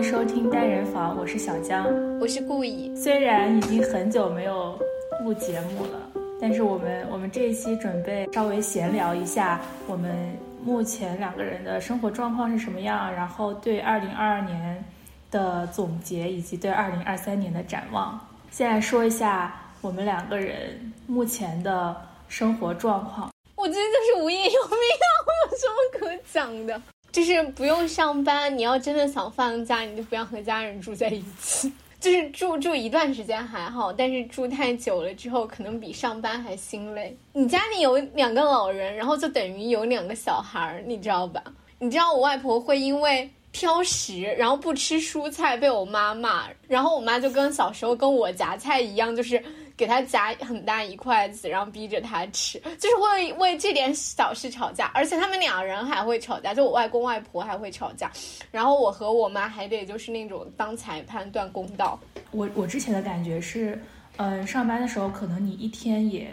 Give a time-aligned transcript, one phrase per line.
[0.00, 1.84] 迎收听单人房，我是小江，
[2.20, 2.90] 我是顾以。
[2.96, 4.78] 虽然已经很久没有
[5.22, 6.10] 录节目了，
[6.40, 10.34] 但是我们我们这一期准备稍微闲聊一下我们
[10.64, 14.82] 目前两个人的生活状况是什么样，然后对二零二二年
[15.30, 18.18] 的总结以及对二零二三年的展望。
[18.50, 21.94] 现在说一下我们两个人目前的
[22.26, 23.30] 生活状况。
[23.54, 25.06] 我真的是无业游民啊！
[25.26, 26.80] 我有什么可讲的？
[27.12, 31.72] 就是不用上班，你要真的想放假，你就不要和家人住在一起。
[32.00, 37.14] 就是住住一段时间还好，但是住太久了之后，可能比上班还心累。
[37.34, 41.42] 你家里有两个老人，然后就等于有两个小孩，你知道吧？
[41.78, 49.42] 你知道我外婆会因为挑食，然后不吃蔬菜被我妈骂，然后我妈就跟小时候跟我夹菜一样，就是。
[49.80, 58.12] 给他夹很大一筷子，然后逼着他吃，就是会为这点小事吵架，而且他们两人还会吵架，就我外公外婆还会吵架，
[58.50, 61.98] 然后我和我妈还得就是那种当裁判断公道。
[62.30, 63.82] 我我之前的感觉是，
[64.18, 66.30] 嗯，上班的时候可能你一天也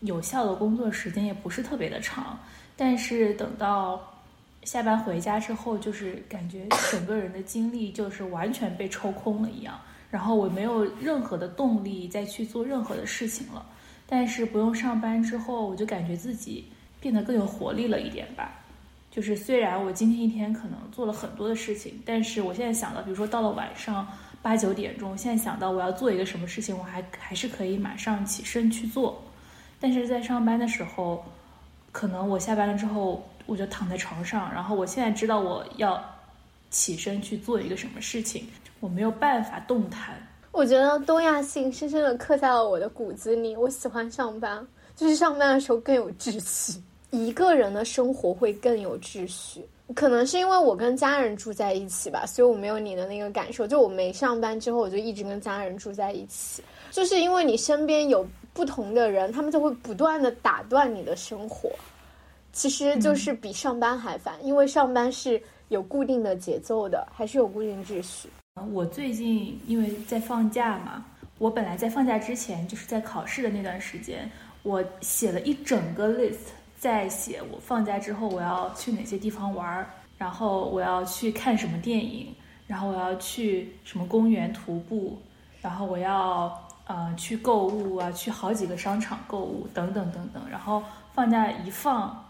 [0.00, 2.38] 有效的工作时间也不是特别的长，
[2.76, 3.98] 但是等到
[4.64, 9.80] 下班回家之后，就是感觉整个人的精力就是完全被抽空了一样。
[10.14, 13.66] 然后我没有任何的动力再去做任何的事情了，
[14.06, 16.64] 但是不用上班之后，我就感觉自己
[17.00, 18.52] 变得更有活力了一点吧。
[19.10, 24.06] 就是虽然我今天一天可能做了很多的事情，但是我现在想到，比如说到了晚上
[24.40, 29.20] 八九点钟，现在想到我要做一个什么事情，我还还是可以马上起身去做。
[29.80, 31.24] 但是在上班的时候，
[31.90, 36.00] 可能我下班了之后，我就躺在床上，然后我现在知道我要
[36.70, 38.46] 起身去做一个什么事情。
[38.84, 40.14] 我没有办法动弹。
[40.52, 43.56] 我觉得东亚性深深的刻在了我的骨子里。
[43.56, 46.78] 我喜欢上班，就是上班的时候更有秩序，
[47.10, 49.66] 一个人的生活会更有秩序。
[49.94, 53.66] 可能是因为我跟家人住在一起吧，所以我没有你的那个感受。
[53.66, 56.62] 就我没上班之后，我就一直跟家人住在一起。
[56.90, 61.70] 就是因为你身边有不同的人，他们就会不断的打断你的生活。
[62.52, 68.28] 其实就是比上班还烦，因为上班是有固定的节奏的，还是有固定秩序。
[68.62, 71.04] 我最近因为在放假嘛，
[71.38, 74.30] 我本来在放假之前，就是在考试的那段时间，
[74.62, 82.32] 我写了一整个 list，在写我放假之后我要去哪些地方玩儿，然后我要去看什么电影，
[82.68, 85.20] 然后我要去什么公园徒步，
[85.60, 90.80] 然后我要呃去购物啊，去好几个商场购物等等等等，然后
[91.12, 92.20] 放假一放。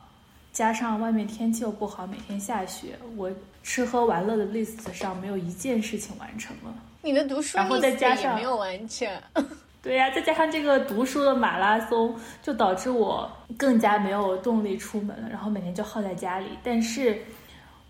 [0.53, 3.29] 加上外面天气又不好，每天下雪，我
[3.65, 6.73] 吃喝玩乐的 list 上没有一件事情完成了。
[7.03, 9.09] 你的读书，然后再加上没有完成。
[9.83, 16.47] 对呀，再加上这个读书的马拉松，就导致我更加没有动力出门了，然后每天就耗在家里。
[16.63, 17.19] 但是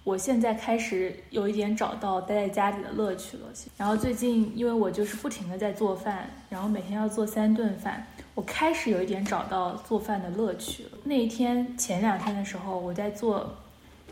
[0.02, 3.44] 我现在开始有一点找到待在家里的乐趣了。
[3.76, 8.04] 然后最近因为我就是不停的在做饭，然后每天要做三顿饭。
[8.34, 10.90] 我开始有一点找到做饭的乐趣了。
[11.04, 13.56] 那一天前两天的时候，我在做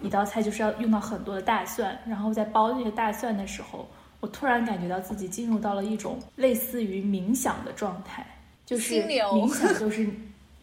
[0.02, 1.98] 一道菜，就是要用到很多的大蒜。
[2.06, 3.88] 然后在剥那些大蒜的时候，
[4.20, 8.26] 我突然感觉到自己进入到了一种类似于冥想的状态，
[8.66, 10.08] 就是冥想就是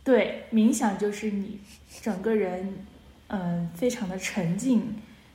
[0.04, 1.60] 对冥想就是你
[2.02, 2.74] 整个人
[3.28, 4.82] 嗯非常的沉静，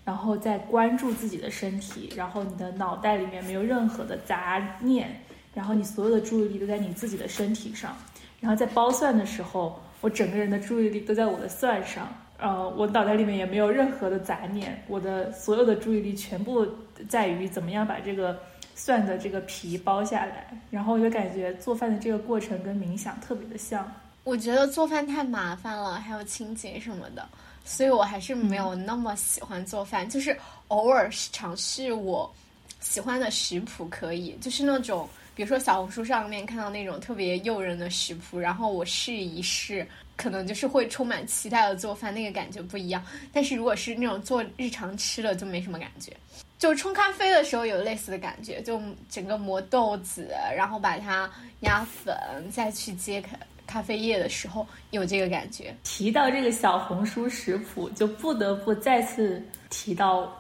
[0.05, 5.21] 然后在关注自己的身体，然后你的脑袋里面没有任何的杂念，
[5.55, 7.97] 然后你所有的注意力都在你自己的身体上。
[8.41, 12.07] 然后在剥蒜的时候，我整个人的注意力都在我的蒜上，
[12.45, 16.69] 呃，我脑袋里面也没有任何的杂念，我的所有的注意力全部
[17.09, 18.39] 在于怎么样把这个
[18.75, 20.51] 蒜的这个皮剥下来。
[20.71, 23.91] 然后我就感觉做饭的这个过程跟冥想特别的像。
[24.25, 27.27] 我觉得做饭太麻烦了，还有清洁什么的，
[27.65, 30.07] 所以我还是没有那么喜欢做饭。
[30.07, 30.37] 就是
[30.69, 32.31] 偶尔尝试我
[32.79, 35.09] 喜欢的食谱可以，就是那种。
[35.37, 39.85] 比如说小红书上面看到那种特别诱人的食谱，然后我试一试，
[40.17, 43.05] 可能就是会充满期待的做饭，那个感觉不一样。
[43.33, 46.13] 但是如果是那种做日常吃的，就没什么感觉。
[46.59, 48.81] 就冲咖啡的时候有类似的感觉，就
[49.11, 51.31] 整个磨豆子，然后把它
[51.61, 52.17] 压粉，
[52.51, 55.75] 再去接咖咖啡液的时候有这个感觉。
[55.83, 60.33] 提到这个小红书食谱，就不得不再次提到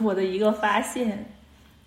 [0.00, 1.24] 我的一个发现。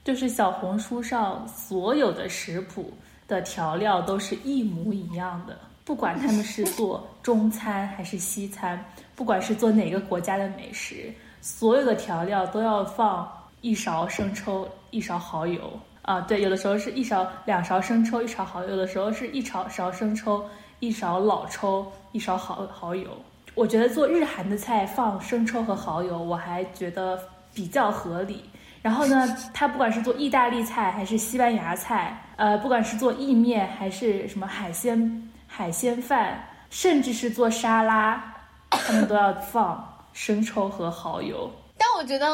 [0.03, 2.91] 就是小红书上所有的食谱
[3.25, 8.83] 的调料都是一模一样的，不管他们是做中餐还是西餐，
[9.15, 13.29] 不管是做哪个国家的美食，所有的调料都要放
[13.61, 20.45] 一勺生抽，一勺蚝油啊，对，有的时候是一勺两勺生抽，一勺蚝油，有的时候是一勺勺生抽，
[20.79, 23.09] 一勺老抽，一勺蚝蚝油。
[23.55, 27.19] 我觉得做日韩的菜放生抽和蚝油，我还觉得
[27.53, 28.43] 比较合理。
[28.81, 38.33] 然后呢，他不管是做意大利菜还是西班牙菜，呃，不管是做意面还是什么海鲜海鲜饭，甚至是做沙拉，
[38.71, 41.47] 他们都要放生抽和蚝油。
[41.77, 42.27] 但我觉得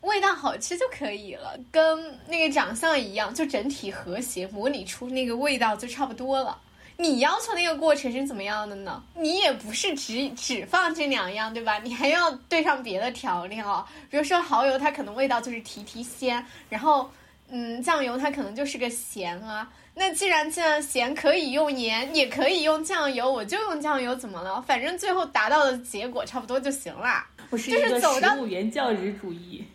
[0.00, 6.58] 味道好吃就可以了，跟那个长相一样，就整体和谐，模拟出那个味道就差不多了。
[6.96, 9.00] 你要求那个过程是怎么样的呢？
[9.14, 11.78] 你也不是只只放这两样，对吧？
[11.78, 17.08] 你还要对上别的调料，比如说蚝油，它可能味道就是提提鲜，然后，
[17.50, 19.70] 嗯，酱油它可能就是个咸啊。
[19.94, 24.60] 那既然既然咸可以用盐，也可以用酱油，我就用酱油，怎么了？
[24.62, 27.26] 反正最后达到的结果差不多就行啦。
[27.50, 28.06] 我是一个食
[28.38, 29.64] 物原教旨主义。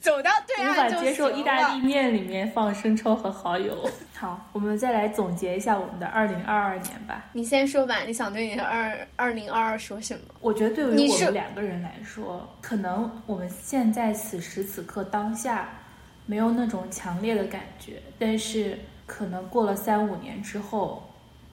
[0.00, 3.88] 走到对岸无法接受意大利面里面放生抽和蚝油。
[4.14, 7.24] 好，我们再来总结一下我们的二零二二年吧。
[7.32, 10.34] 你先说吧，你想对你的二二零二二说什么？
[10.40, 15.68] 我觉得对于我们两个人来说，可能我们现在此时此刻当下
[16.26, 21.08] 没有那种强烈的感觉，但是可能过了三五年之后，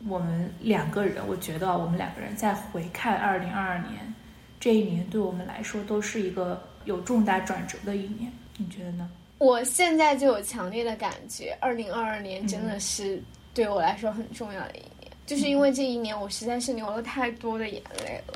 [0.08, 4.14] 我们两个人，我觉得我们两个人再回看二零二二年
[4.60, 6.62] 这一年，对我们来说都是一个。
[6.86, 9.10] 有重大转折的一年，你觉得呢？
[9.38, 13.24] 我现在就有强烈的感觉，二零二二年真的是
[13.54, 18.34] 对我来说很重要的一年，就是因为这一年我实在是流了太多的眼泪了。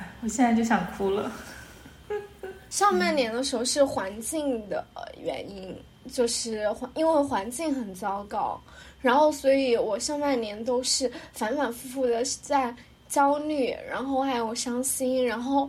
[0.00, 1.30] 哎，我现在就想哭了。
[2.70, 4.84] 上半年的时候是环境的
[5.22, 5.80] 原因，
[6.12, 8.60] 就是环因为环境很糟糕，
[9.00, 12.74] 然后所以我上半年都是反反复复的在
[13.08, 15.68] 焦虑，然后还有伤心，然后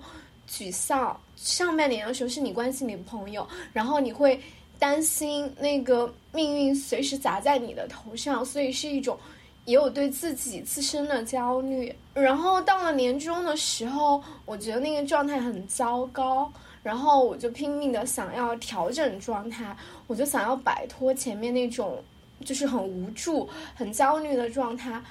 [0.49, 1.19] 沮丧。
[1.35, 4.39] 上半年的时候是你关心你的朋友，然后你会
[4.79, 9.17] 担心那个命运随时砸在你的头上，所以是一种
[9.65, 11.93] 也有对自己自身的焦虑。
[12.13, 16.51] 然后到了年终的时候，我觉得那个状态很糟糕，
[16.85, 21.99] 然后我就拼命的想要调整状态，我就想要摆脱前面那种
[22.45, 25.01] 就是很无助、很焦虑的状态。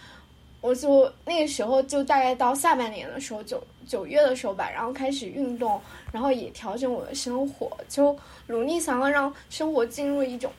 [0.60, 5.80] 我就那个时候就大概到下半年的时候，九九月的时候吧，然后开始运动，
[6.12, 8.16] 然后也调整我的生活，就
[8.46, 10.52] 努力想要让生活进入一种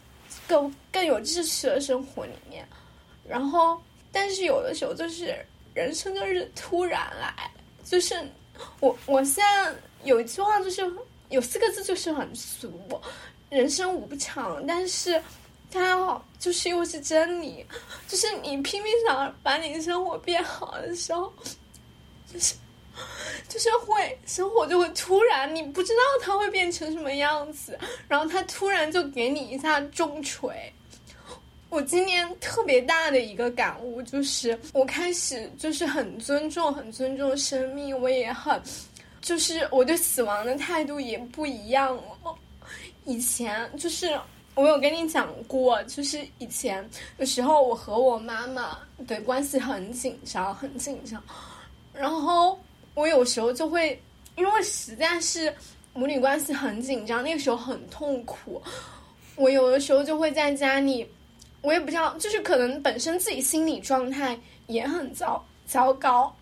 [0.46, 2.68] 更更有秩序的生活里面。
[3.26, 5.34] 然后，但是有的时候就是
[5.74, 7.50] 人生就是突然来，
[7.86, 8.16] 就是
[8.82, 9.74] 我我现在
[10.06, 10.81] 有一句话就是
[11.30, 12.72] 有四个字就是很俗，
[13.50, 15.22] 人生无常，但是。
[15.72, 17.66] 它，就是又是真理，
[18.07, 21.34] 就是你拼命想把你的生活变好的时候，
[22.31, 22.56] 就是
[23.50, 27.78] 就是会生活就会突然，你不知道它会变成什么样子，
[28.08, 30.72] 然后它突然就给你一下重锤。
[31.68, 38.62] 我今年特别大的一个感悟就是，我开始就是很尊重、很尊重生命，我也很，
[39.25, 42.36] 就是我对死亡的态度也不一样了。
[43.06, 44.18] 以前就是。
[44.57, 51.22] 我有跟你讲过，就是以前的时候，我和我妈妈的关系很紧张，很紧张。
[51.94, 52.57] 然后
[52.94, 54.01] 我有时候就会，
[54.38, 55.54] 因为实在是
[55.94, 58.63] 母女关系很紧张，那个时候很痛苦。
[59.36, 61.06] 我有的时候就会在家里，
[61.60, 66.33] 我也不知道，就是可能本身自己心理状态也很糟糟糕。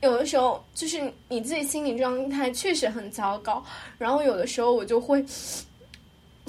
[0.00, 3.64] 有的时候就是你自己心理状态确实很糟糕，
[3.98, 5.24] 然后有的时候我就会。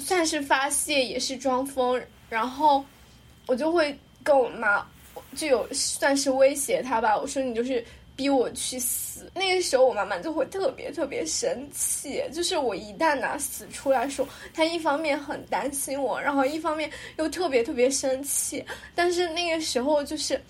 [0.02, 2.82] 算是发泄，也是装疯，然后
[3.46, 4.82] 我就会跟我妈
[5.36, 7.14] 就有算是威胁她吧。
[7.18, 7.84] 我说你就是
[8.16, 9.30] 逼我去死。
[9.34, 18.64] 那个时候我妈妈就会特别特别生气，就是我一旦拿死出来说，她一方面很担心我，然后一方面又特别特别生气。
[18.94, 20.42] 但是那个时候就是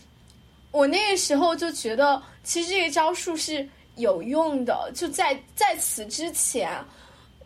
[0.70, 4.90] 我那个时候就觉得，其实这个招数是有用的。
[4.94, 6.70] 就在在此之前。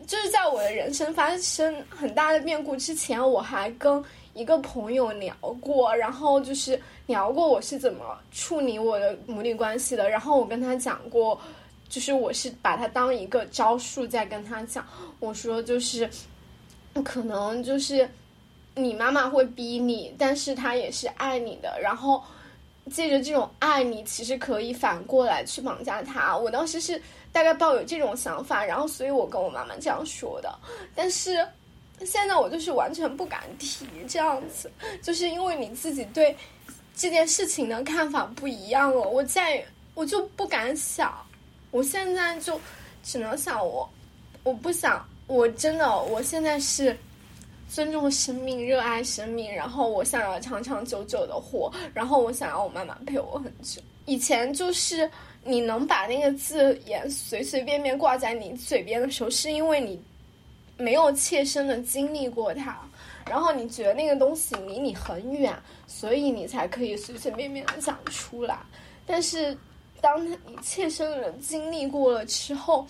[0.07, 4.05] 就是在我的人生发生很大的变故之前，我还跟
[4.35, 10.11] 一个朋友聊过，然后就是聊过我是怎么处理我的母女关系的。
[10.11, 11.41] 然后我跟他讲过，
[11.89, 14.87] 就是我是把它当一个招数在跟他讲。
[15.21, 16.07] 我说就是，
[17.03, 18.07] 可能就是
[18.75, 21.81] 你妈妈会逼你，但是她也是爱你的。
[21.81, 22.23] 然后
[22.91, 26.37] 借着这种爱你，其实可以反过来去绑架他。
[26.37, 27.01] 我当时是。
[27.35, 30.57] 大概抱有这种想法，然后所以我跟我妈妈这样说的。
[30.95, 31.45] 但是
[32.07, 34.71] 现在我就是完全不敢提这样子，
[35.03, 36.37] 就是因为你自己对
[36.95, 39.61] 这件事情的看法不一样了，我再
[39.95, 41.13] 我就不敢想。
[41.73, 42.61] 我现在就
[43.03, 43.91] 只能想我，
[44.45, 46.97] 我不想，我真的我现在是
[47.75, 53.83] 尊重生命、热爱生命，然后我想要长长久久的活，然后我想要我妈妈陪我很久。
[54.07, 55.11] 以前就是。
[55.47, 60.03] 你能把那个字眼随随便便挂在你嘴边的时候，是因为你
[60.79, 62.81] 没有切身的经历过它，
[63.29, 65.55] 然后你觉得那个东西离你很远，
[65.87, 68.59] 所以你才可以随随便便的讲出来。
[69.05, 69.55] 但是，
[70.01, 72.87] 当你切身的经历过了之后，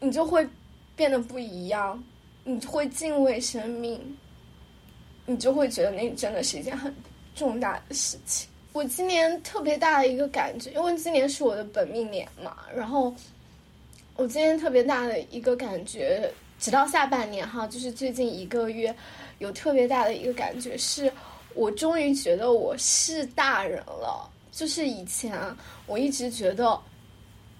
[0.00, 0.44] 你就会
[0.96, 2.02] 变得不一样，
[2.44, 3.98] 你会敬畏生命，
[5.26, 6.94] 你就会觉得那真的是一件很
[7.34, 8.48] 重大的事情。
[8.72, 13.14] 我今年特别大的一个感觉，因为今年是我的本命年嘛，然后
[14.16, 18.94] 我今年特别大的一个感觉，直到下半年哈，就是最近一个月，
[19.38, 21.10] 有特别大的一个感觉，是
[21.54, 24.30] 我终于觉得我是大人了。
[24.50, 25.36] 就是以前
[25.86, 26.80] 我一直觉得，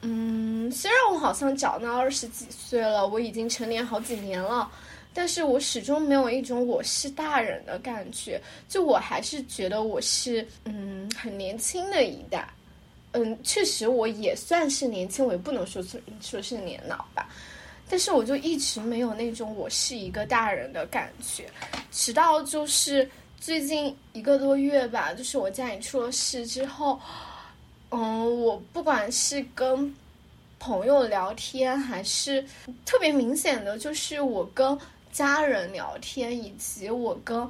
[0.06, 4.70] 嗯，虽然我好像长到二十几岁了，我已经成年好几年了。
[5.16, 12.46] 但是我始终没有一种我是大人的感觉，就我还是觉得我是嗯很年轻的一代，
[13.12, 17.28] 嗯，确实我也算是年轻，我也不能说是说是年老吧，
[17.88, 21.49] 但是我就一直没有那种我是一个大人的感觉，
[21.92, 23.08] 直到就是
[23.38, 27.00] 最近一个多月吧，就是我家里出了事之后，
[27.94, 29.94] 嗯，我不管是跟
[30.58, 32.44] 朋友聊天，还是
[32.84, 34.78] 特别明显的就是我跟。
[35.12, 37.48] 家人聊天，以及我跟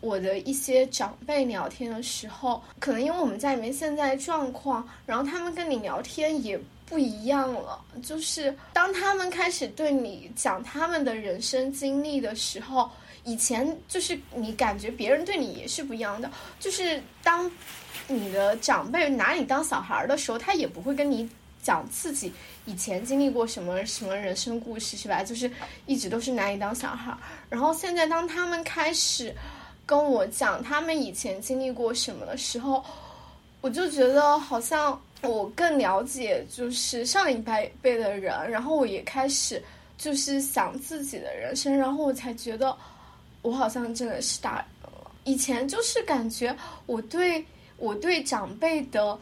[0.00, 7.78] 我的一些长辈聊天的时候，可能因为我们家里面现在状况，然后他们跟你聊天也不一样了。
[8.02, 12.90] 就是当他们开始对你讲他们的人生经历的时候，
[13.24, 16.30] 以前就是你感觉别人对你也是不一样的。
[16.58, 17.50] 就是当
[18.14, 21.28] 你的长辈拿你当小孩的时候，他也不会跟你。
[21.62, 22.32] 讲自己
[22.64, 25.22] 以前经历过什么什么人生故事是吧？
[25.22, 25.48] 就是
[25.86, 29.32] 一直都是拿你当小孩儿，然后现在当他们开始
[29.86, 32.84] 跟我讲他们以前经历过什么的时候，
[33.60, 39.62] 我就觉得好像我更了解就是上一辈辈的人，然后我也开始
[39.96, 42.76] 就是想自己的人生，然后我才觉得
[43.42, 45.10] 我好像真的是大人了。
[45.22, 46.52] 以前就是感觉
[46.86, 47.46] 我对
[47.82, 49.18] 我对长辈的。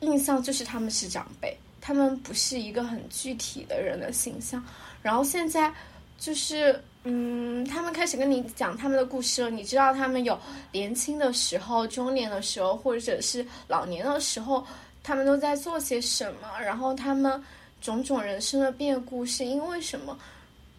[0.00, 4.60] 印象就是他们是长辈，他们不是一个很具体的人的形象。
[5.00, 5.72] 然后现在
[6.18, 9.48] 就是，嗯，他们开始跟你讲他们的故事了。
[9.48, 10.36] 你知道他们有
[10.72, 14.66] 年轻的时候、中年的时候，或者是老年的时候，
[15.04, 16.48] 他们都在做些什么？
[16.60, 17.40] 然后他们
[17.80, 20.18] 种种人生的变故是因为什么？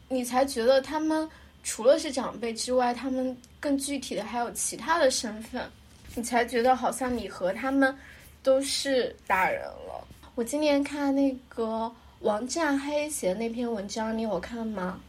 [0.10, 1.30] 你才觉得他们
[1.64, 5.72] 除了是长辈之外，他们更具体的还有其他的身份。
[6.16, 7.96] 你才觉得好像你和他们。
[8.44, 10.06] 都是大人了。
[10.36, 11.90] 我今年看那个
[12.20, 15.00] 王占黑写的那篇文章，你有看吗？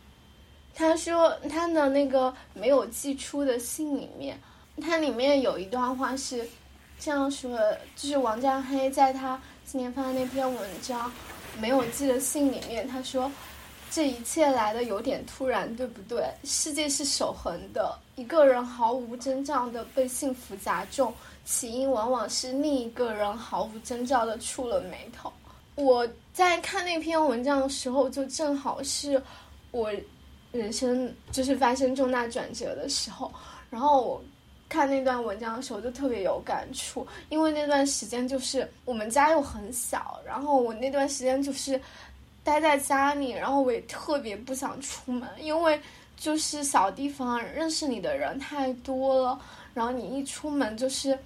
[0.73, 4.39] 他说他的那个没有寄出的信里面，
[4.81, 6.49] 它里面有一段话是
[7.01, 11.13] 这样说的：，就是王占黑在他今年发的那篇文章
[11.59, 13.29] 没有寄的信里面，他说
[13.91, 16.25] 这一切来的有点突然，对不对？
[16.45, 21.13] 世界是守恒的，一个人毫无征兆的被幸福砸中。
[21.45, 25.31] 起因往往是另一个人毫无征兆的触了眉头。
[25.75, 29.23] 我在看那篇文章的时候，就正好是
[29.71, 29.93] 我
[30.53, 33.31] 人生就是发生重大转折的时候。
[33.69, 34.25] 然后我
[34.71, 41.79] 看那段文章的时候，就特别有感触，因为那段时间就是我们家又很小，然后我那段时间就是
[42.43, 45.79] 待在家里，然后我也特别不想出门，因为
[46.25, 49.39] 就是小地方认识你的人太多了，
[49.75, 51.19] 然后你一出门就是。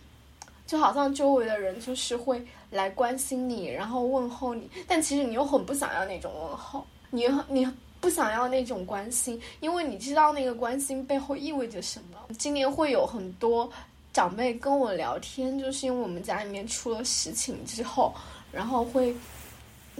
[0.66, 7.66] 就好像周围的人就是会来关心你，然后问候你，但其实你又很不想要那种问候，你你
[8.02, 12.18] 不想要那种关心，因为你知道那个关心背后意味着什么。
[12.36, 13.66] 今年会有很多
[14.12, 18.14] 长辈跟我聊天，就是因为我们家里面出了事情之后，
[18.52, 19.16] 然后会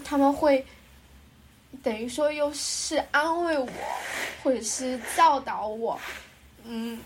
[0.05, 0.63] 他们会
[1.83, 3.69] 等于说又是安慰我，
[4.43, 5.99] 或者是教导我，
[6.65, 6.99] 嗯。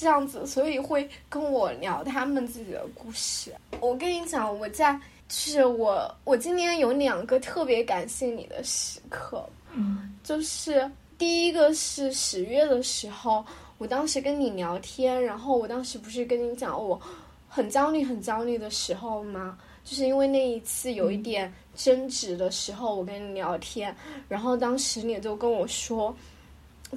[0.00, 3.52] 这样子，所以会跟我聊他们自己的故事。
[3.80, 4.94] 我跟你讲，我在
[5.28, 10.88] 就是我，我今年有两个特别感谢你的时刻，嗯，就是
[11.18, 13.44] 第一个是十月的时候，
[13.78, 17.00] 我当时跟你聊天，然后我当时不是跟你讲我
[17.48, 19.58] 很焦虑、很焦虑的时候吗？
[19.88, 23.94] 就是因为那一次有一点争执的时候，我跟你聊天，
[24.28, 26.14] 然后当时你就跟我说，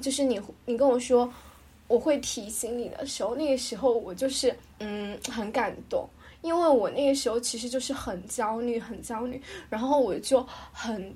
[0.02, 1.32] 就是你你跟我说。
[1.88, 6.08] 我会提醒你的时候，那个时候我就是嗯很感动，
[6.40, 11.14] 因为我那个时候其实就是很焦虑，很焦虑，然后我就很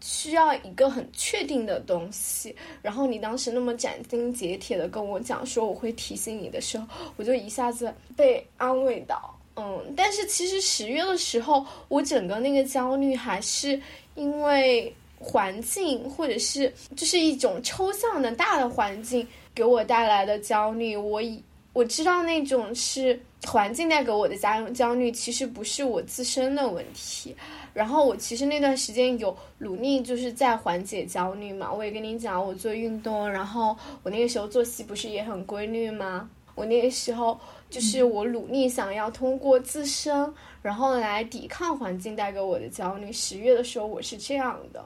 [0.00, 2.54] 需要一个很确定的东西。
[2.82, 6.86] 然后你当时那么斩钉截铁的跟我讲说我会提醒你的时候，
[7.16, 9.36] 我就一下子被安慰到。
[9.56, 13.78] 嗯，但是其实十月的时候，我整个那个焦虑还是
[14.14, 20.96] 因为环境，或者是就是一种抽象的大的环境给我带来的焦虑。
[20.96, 21.42] 我以
[21.74, 27.36] 我知道那种是环境带给我的焦焦虑，其实不是我自身的问题。
[27.74, 31.72] 然后我其实那段时间有努力，就是在缓解焦虑嘛。
[31.72, 36.28] 我也跟你讲，我做运动，然后我那个时候作息不是也很规律吗？
[36.54, 37.40] 我那个时候
[37.72, 43.10] 就是我努力想要通过自身，然后来抵抗环境带给我的焦虑。
[43.10, 44.84] 十月的时候我是这样的，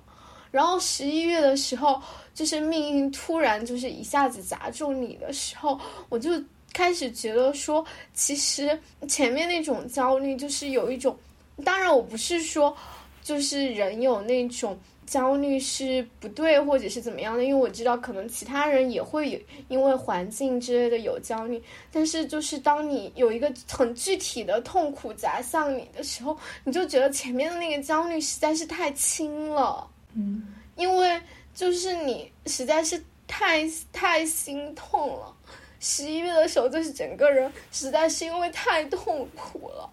[0.50, 2.00] 然后十一月的时候，
[2.32, 5.78] 就是命运突然就是一下子砸中你的时候，
[6.08, 6.30] 我就。
[6.72, 8.78] 开始觉得说，其实
[9.08, 11.16] 前面那种焦虑就是有一种，
[11.64, 12.76] 当然我不是说，
[13.22, 31.20] 就是人有那种焦虑是不对或者是怎么样的，因为我知道可能其他人也会有因为环境之类的有焦虑，但是就是当你有一个很具体的痛苦砸向你的时候，你就觉得前面的那个焦虑实在是太轻了，嗯，因为
[31.54, 35.32] 就是你实在是太太心痛了。
[35.78, 39.88] 十一月的时候，就是整个人实在是因为太痛苦了，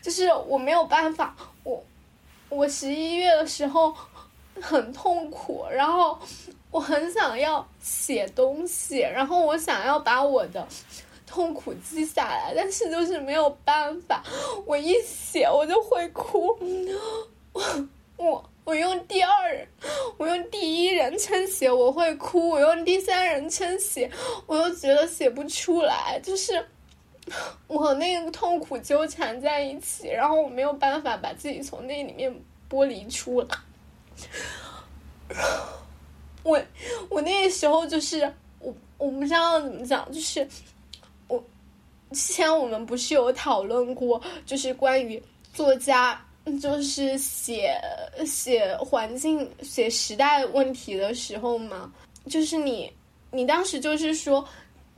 [0.00, 1.82] 就是我没有办法，我
[2.50, 3.96] 我十一月的时候
[4.60, 6.18] 很痛苦，然后
[6.70, 10.66] 我很想要写东西，然后我想要把我的
[11.26, 14.22] 痛苦记下来，但是就是没有办法，
[14.66, 16.58] 我一写我就会哭，
[17.52, 17.62] 我
[18.16, 18.44] 我。
[18.68, 19.66] 我用第二，
[20.18, 24.10] 我用第一人称写我会哭，我用第三人称写，
[24.46, 26.62] 我又觉得写不出来，就是
[27.66, 32.30] 我那个痛苦纠缠在一起，然后我没有办法把自己从那里面
[32.68, 33.48] 剥离出来。
[36.42, 36.60] 我
[37.08, 40.46] 我那时候就是我我不知道怎么讲，就是
[41.26, 41.42] 我
[42.12, 45.22] 之前我们不是有讨论过，就是关于
[45.52, 46.20] 作家。
[46.62, 47.78] 就是写
[48.24, 51.92] 写环境、写时代问题的时候嘛，
[52.26, 52.90] 就是你，
[53.30, 54.42] 你当时就是说，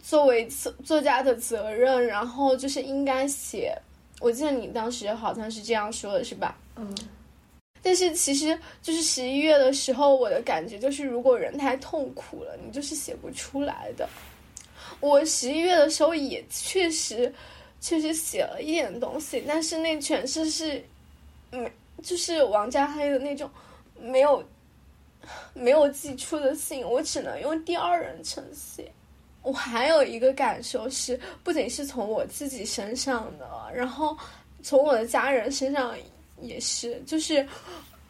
[0.00, 3.76] 作为作作家的责任，然后就是应该写。
[4.20, 6.56] 我记得你当时好像是这样说的，是吧？
[6.76, 6.94] 嗯。
[7.82, 14.08] 但是其实就是十一月的时候，我的感觉就是，如果人太痛苦了，你就是写不出来的。
[15.00, 17.32] 我十一月的时候也确实
[17.80, 20.82] 确实写了一点东西，但是那全是是。
[21.52, 21.68] 没，
[22.00, 23.50] 就是王家黑的那种，
[23.98, 24.40] 没有，
[25.52, 28.88] 没有寄出的信，我只能用第二人称写。
[29.42, 34.16] 我还有一个感受是，不仅是从我自己身上的，然后
[34.62, 35.92] 从我的家人身上
[36.40, 37.46] 也是，就是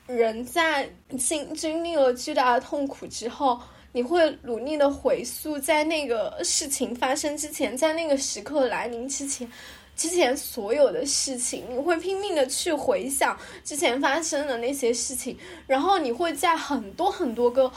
[0.07, 0.89] 人在
[1.19, 3.61] 经经历了巨大的痛苦之后，
[3.93, 9.51] 你会努力的回溯，在那个事情发生之前，在那个时刻来临之前。
[9.97, 17.71] 之前所有的事情，你会拼命的去回想之前发生的那些事情，然后你会在很多很多个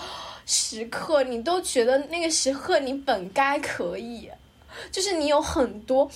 [0.45, 4.29] 时刻，你都觉得那个时刻你本该可以，
[4.89, 6.09] 就是你有很多。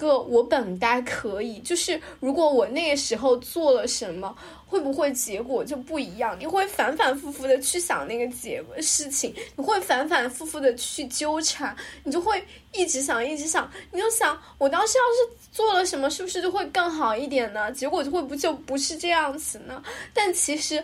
[0.00, 4.34] 个我本该可以，就是如果我那个时候做了什么，
[4.66, 6.34] 会不会结果就不一样？
[6.40, 17.70] 你会反反复复的去想那个结事情，你会反反复复的去纠缠，你就会一直想，一直想，你就想我当时要是做了什么，是不是就会更好一点呢？
[17.70, 19.82] 结果就会不就不是这样子呢？
[20.14, 20.82] 但其实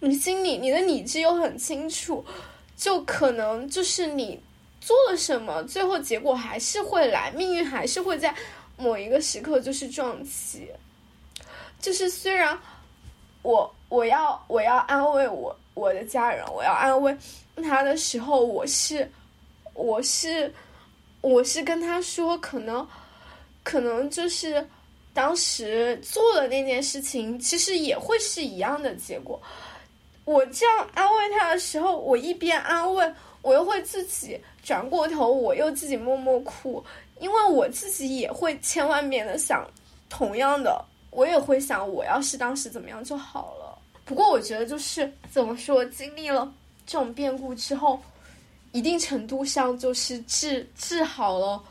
[0.00, 2.22] 你心里你的理智又很清楚，
[2.76, 4.38] 就可能就是你。
[4.80, 8.34] 做了什么，最后结果还是会来，命运还是会在
[8.76, 10.68] 某一个时刻就是撞击。
[11.80, 12.58] 就是虽然
[13.42, 17.16] 我我要我要安慰我我的家人，我要安慰
[17.62, 19.10] 他的时候，我是
[19.74, 20.52] 我是
[21.20, 22.86] 我是跟他说，可能
[23.62, 24.66] 可能就是
[25.12, 29.40] 当时做了那件事情，其实也会是一样的结果。
[30.24, 33.14] 我这样安慰他的时候，我一边安慰。
[33.42, 36.84] 我又会自己转过头，我又自己默默哭，
[37.18, 39.66] 因为我自己也会千万遍的想，
[40.08, 43.78] 同样的，我也会想，我要是当时怎么样就好了。
[44.04, 46.52] 不过我觉得就是怎么说，经历了
[46.86, 47.98] 这种变故之后，
[48.72, 51.62] 一定程度上就是治治好了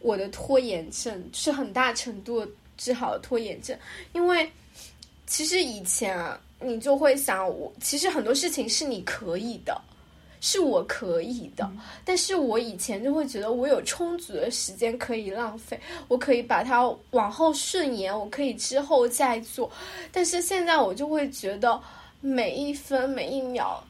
[0.00, 3.78] 我的拖延症，是很大程度治好了拖延症。
[4.12, 4.50] 因为
[5.26, 9.80] 其实以前啊，你就会想，我其实很多事情是你可以的。
[10.44, 11.70] 是我可以的，
[12.04, 19.70] 但是我以前就会觉得我有充足的时间可以浪费，我可以把它往后顺延，我可以之后再做。
[20.10, 21.80] 但是现在我就会觉得
[22.20, 23.80] 每一分每一秒，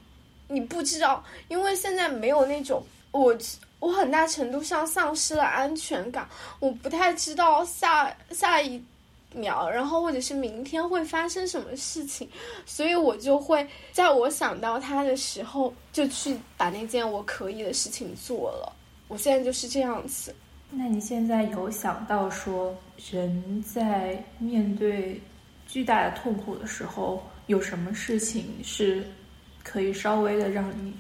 [0.47, 3.35] 你不知道，因为现在没有那种我，
[3.81, 6.29] 我很大程度上丧失了安全感，
[6.61, 8.79] 我不太知道下下一
[9.35, 12.29] 秒，然后或者是明天会发生什么事情，
[12.67, 18.73] 所以我就会在我想到它的时候，就去把那件我可以的事情做了。
[19.09, 20.35] 我现在就是这样子。
[20.71, 22.75] 那你现在有想到说，
[23.11, 25.21] 人在面对
[25.67, 29.07] 巨大的痛苦的时候，有什么事情是
[29.63, 30.95] 可以稍微的让你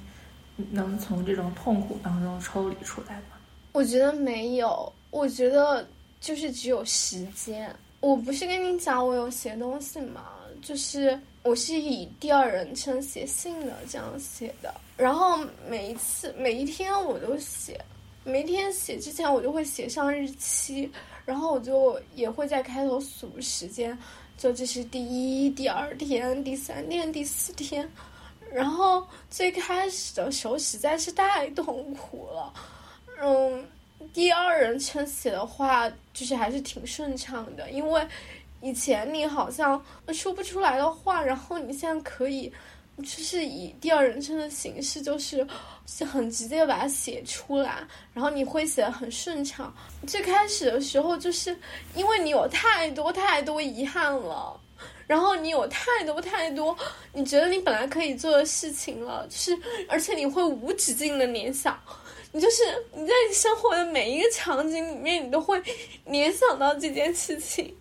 [0.70, 3.38] 能从这种痛苦当中抽离出来吗？
[3.72, 5.88] 我觉得没有，我觉得
[6.20, 7.74] 就是只有时间。
[8.02, 10.24] 我不是跟你讲我有写东西吗？
[10.60, 15.38] 就是我是以第二人称写信的这样写的，然后
[15.68, 17.80] 每一次每一天我都写。
[18.24, 20.90] 每天写之前，我就会写上日期，
[21.24, 23.96] 然后我就也会在开头数时间，
[24.36, 27.88] 就这是第一、第二天、第三天、第四天。
[28.52, 32.52] 然后最开始的时候实在是太痛苦了，
[33.20, 33.64] 嗯，
[34.12, 38.06] 第二人称写的话就是还是挺顺畅的，因为
[38.60, 42.52] 以前你好像说不出来的话，然后你现在可以。
[42.98, 45.44] 就是以第二人称的形式，就是
[45.86, 47.78] 是很直接把它写出来，
[48.12, 49.74] 然后你会写的很顺畅。
[50.06, 51.56] 最开始的时候，就是
[51.94, 54.60] 因为你有太多太多遗憾了，
[55.06, 56.76] 然后你有太多太多
[57.14, 61.80] 你觉得你本来可以做的事情了，就是而且你会无止境的联想，
[62.32, 62.64] 你就是
[62.94, 65.62] 你在你生活的每一个场景里面，你都会
[66.04, 67.72] 联想到这件事情。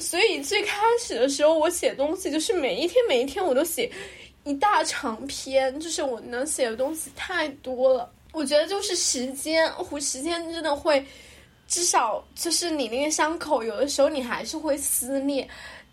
[0.00, 3.90] 所以最开始的时候，我写东西就是每一天每一天我都写。
[4.44, 8.10] 一大长篇，就是我能写的东西太多了。
[8.32, 11.04] 我觉得就是时间，时间真的会，
[11.68, 15.46] 至少就是你那个伤口，有的时候你还是会撕裂，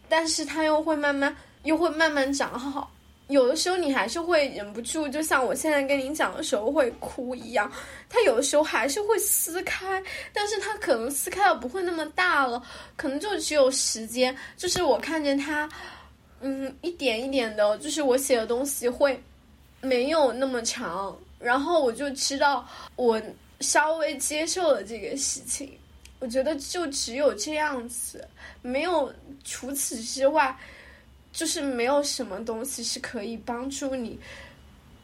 [0.07, 2.89] 但是它又会慢慢，又会慢慢长好。
[3.27, 7.71] 有的时候你还是会忍不住，就像我现在跟你讲的时候会哭一样。
[8.09, 10.01] 它有的时候还是会撕开，
[10.33, 12.61] 但是它可能撕开的不会那么大了，
[12.95, 14.35] 可能就只有时间。
[14.55, 15.69] 就是我看见它。
[16.39, 19.19] 嗯，一点一点的，就是我写的东西会
[19.81, 22.63] 没有那么长，然后我就知道
[22.95, 23.19] 我
[23.59, 25.75] 稍微接受了这个事情。
[26.19, 28.23] 我觉得就只有这样子，
[28.61, 29.11] 没有
[29.43, 30.55] 除此之外，
[31.37, 34.19] 就是没有什么东西是可以帮助你，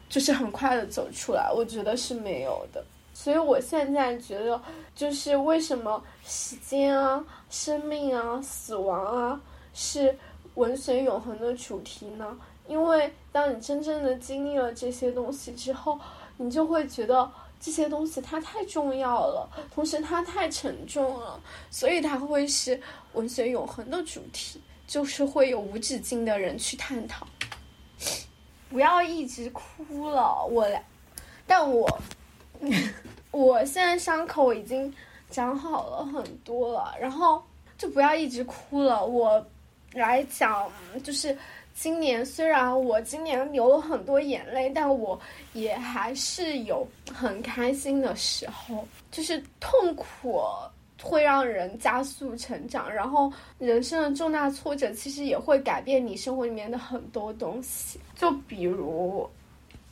[0.08, 1.48] 就是很快的走出来。
[1.54, 2.84] 我觉得是没有的。
[3.12, 4.60] 所以我现在觉得，
[4.96, 9.40] 就是为什么时间啊、生命啊、死亡啊
[9.72, 10.12] 是。
[10.54, 12.38] 文学永恒的主题呢？
[12.68, 15.98] 因为当你真正的经历了这些东西之后，
[16.36, 17.28] 你就会觉得
[17.60, 21.40] 这些东西它太重要了，同时它太沉重了，
[21.72, 22.80] 所以它会是
[23.14, 27.26] 文学永恒的主题，就是会有无止境的人去探讨。
[28.70, 30.66] 不要一直哭了，我，
[31.46, 31.88] 但我
[33.30, 34.92] 我现在伤口已经
[35.30, 37.42] 长好了很多了，然后
[37.78, 39.44] 就不要一直哭了，我。
[39.92, 40.68] 来讲，
[41.04, 41.38] 就是
[41.72, 45.16] 今年虽然我今年流了很多眼泪，但我
[45.52, 48.84] 也还是有很开心的时候。
[49.12, 50.42] 就是痛苦
[51.04, 58.00] 会让人加速成长，然后人生的重大挫折其实也会改变你生活里面的很多东西。
[58.16, 59.28] 就比如，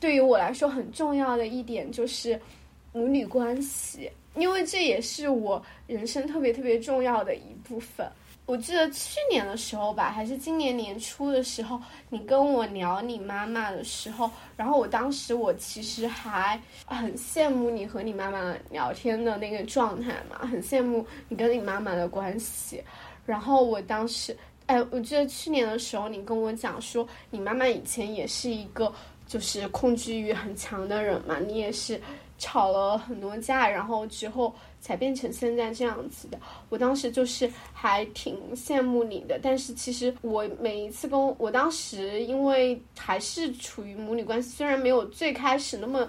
[0.00, 2.40] 对于我来说很重要的一点就是
[2.94, 8.10] 母女关系，因为这也是我人生特别特别重要的一部分。
[8.44, 22.82] 我记得去年的时候吧，还是今年年初的时候，你跟我聊你妈妈的时候，然后我当时我其实还很羡慕你和你妈妈聊天的那个状态嘛，很羡慕你跟你妈妈的关系。
[23.24, 28.92] 然后我当时，哎，我记得去年的时候，你跟我讲说，你妈妈以前也是一个
[29.26, 31.98] 就是控制欲很强的人嘛，你也是
[32.42, 34.52] 吵了很多架，然后之后。
[34.82, 36.36] 才变成现在这样子的。
[36.68, 46.08] 我当时就是还挺羡慕你的，但是其实我每一次跟我当时因为还是处于母女关系，虽然没有最开始那么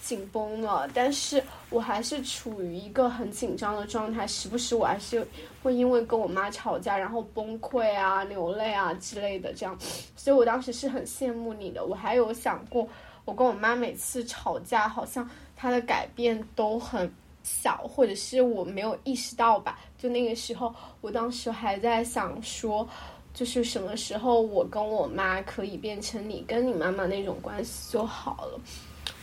[0.00, 5.26] 紧绷了，但是我还是处于一个很紧张的状态，时不时我还是
[5.60, 9.76] 会因为跟我妈吵架，然后崩溃啊、流泪啊之类的这样。
[10.14, 11.84] 所以我当时是很羡慕你的。
[11.84, 12.88] 我还有想过，
[13.24, 17.12] 我跟我妈每次吵架，好像他的改变都很。
[17.44, 19.76] 小，或者是我没有意识到吧。
[19.98, 22.88] 就那个时候，我当时还在想说，
[23.34, 28.60] 就是什么时候我跟我妈可以变成你跟你妈妈那种关系就好了。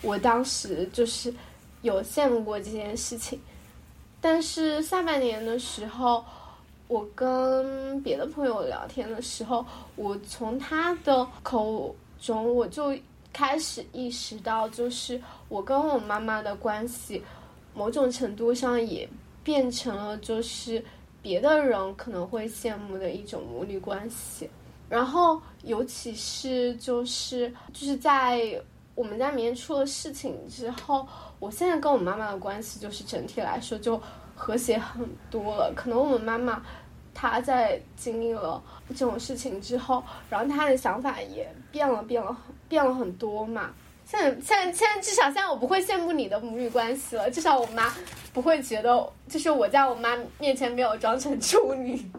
[0.02, 1.34] 我当时就是
[1.82, 3.40] 有羡慕过这件事情，
[4.20, 6.22] 但是下半年的时候，
[6.90, 9.66] 我跟别的朋友聊天的时候，
[9.96, 12.94] 我从他的口中我就
[13.32, 17.24] 开始意识到，就是我跟我妈妈的关系。
[17.76, 19.08] 某种程度上也
[19.44, 20.84] 变成了就是
[21.22, 24.50] 别的人可能会羡慕的一种母女关系。
[24.90, 28.60] 然后，尤其是就是就是在
[28.96, 31.08] 我们家里面出了事情之后，
[31.40, 34.02] 我现在跟我妈妈的关系就是整体来说就
[34.36, 35.72] 和谐很多了。
[35.76, 36.62] 可能我们妈妈
[37.22, 42.38] 她在经历了这种事情之后，然后他的想法也变了，变了，
[42.70, 43.72] 变了很多嘛。
[44.06, 47.30] 现在，现在，现在至少现在我不会羡慕你的母女关系了。
[47.30, 47.94] 至少我妈
[48.32, 51.98] 不会觉得，就是我在我妈面前没有装成处女。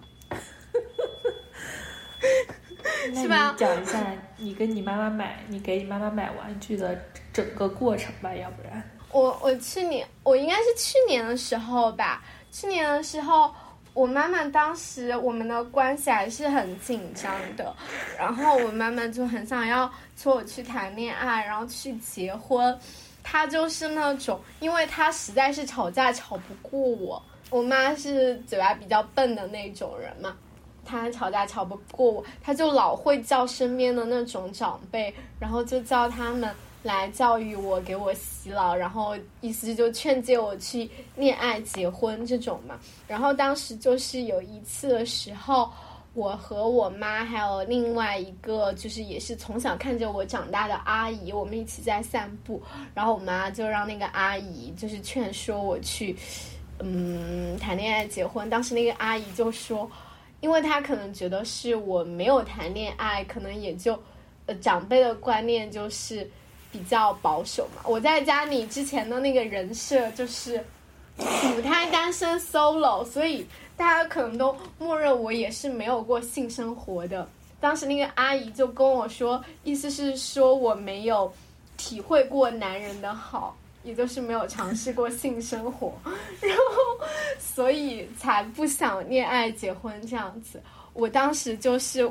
[3.14, 3.54] 是吧？
[3.56, 6.94] 讲一下你跟你妈妈买，你给你妈妈买玩具的
[7.32, 8.90] 整个过程吧，要不然。
[9.12, 13.52] 我我去年我应该是去年的时候吧，去年的时候，
[14.00, 17.76] 我妈妈当时我们的关系还是很紧张的，
[18.18, 22.74] 然后我妈妈就很想要催我去谈恋爱，然后去结婚。
[23.22, 30.34] 她就是那种，因为她实在是吵架吵不过我，我妈是嘴巴比较笨的那种人嘛。
[30.82, 36.48] 她吵架吵不过我，她就老会叫身边的那种长辈，然后就叫他们
[36.82, 42.78] 来教育我，给我洗脑，然后意思就劝诫我去恋爱、结婚这种嘛。
[43.06, 45.70] 然后当时就是有一次的时候，
[46.14, 52.62] 我和我妈还有另外一个就是也是从小看着我长大的阿姨，我们一起在散步，
[52.94, 56.16] 然后我妈就让那个阿姨就是劝说我去，
[56.78, 58.48] 嗯，谈恋爱、结婚。
[58.48, 59.90] 当时那个阿姨就说。
[60.42, 63.92] 因为她可能觉得是我没有谈恋爱，可能也就，
[64.46, 66.26] 呃，长辈的观念就是
[66.70, 67.82] 比较保守嘛。
[67.84, 70.64] 我在家里之前的那个人设就是
[71.16, 77.28] 母胎单身 solo，所以大家可能都默认我也是没有过性生活的。
[77.60, 81.32] 当时那个阿姨就跟我说，意思是说我没有
[81.76, 83.56] 体会过男人的好。
[83.82, 85.90] 也就是没有尝试过性生活，
[86.42, 87.06] 然后
[87.38, 90.60] 所以才不想恋爱结婚这样子。
[90.92, 92.06] 我当时就是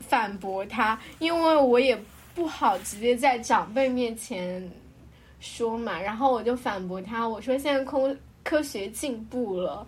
[0.00, 1.96] 反驳他，因为我也
[2.34, 4.70] 不好直接在长辈面前
[5.40, 6.00] 说嘛。
[6.00, 9.86] 然后我就反驳他，我说现在科科学进步了。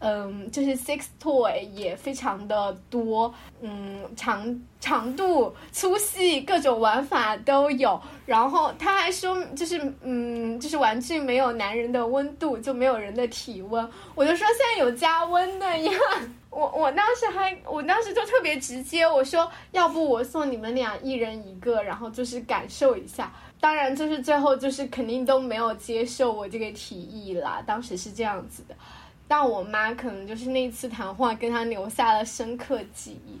[0.00, 8.00] 嗯，就是 sex toy 也非常的多，嗯，长长度、粗细各种玩法都有。
[8.24, 13.90] 然后他还说，就是嗯，就是玩具没有男人的温度，就没有人的体温。
[14.14, 15.90] 我就说现在有加温的呀。
[16.58, 23.32] 我我当时还，我当时就特别直接，我说要不我送你们俩一人一个，然后就是感受一下。
[23.60, 27.62] 当然，就是最后就是肯定都没有接受我这个提议啦。
[27.64, 28.74] 当时是这样子的。
[29.28, 33.40] 但我妈可能就是那次谈话跟她留下了深刻记忆。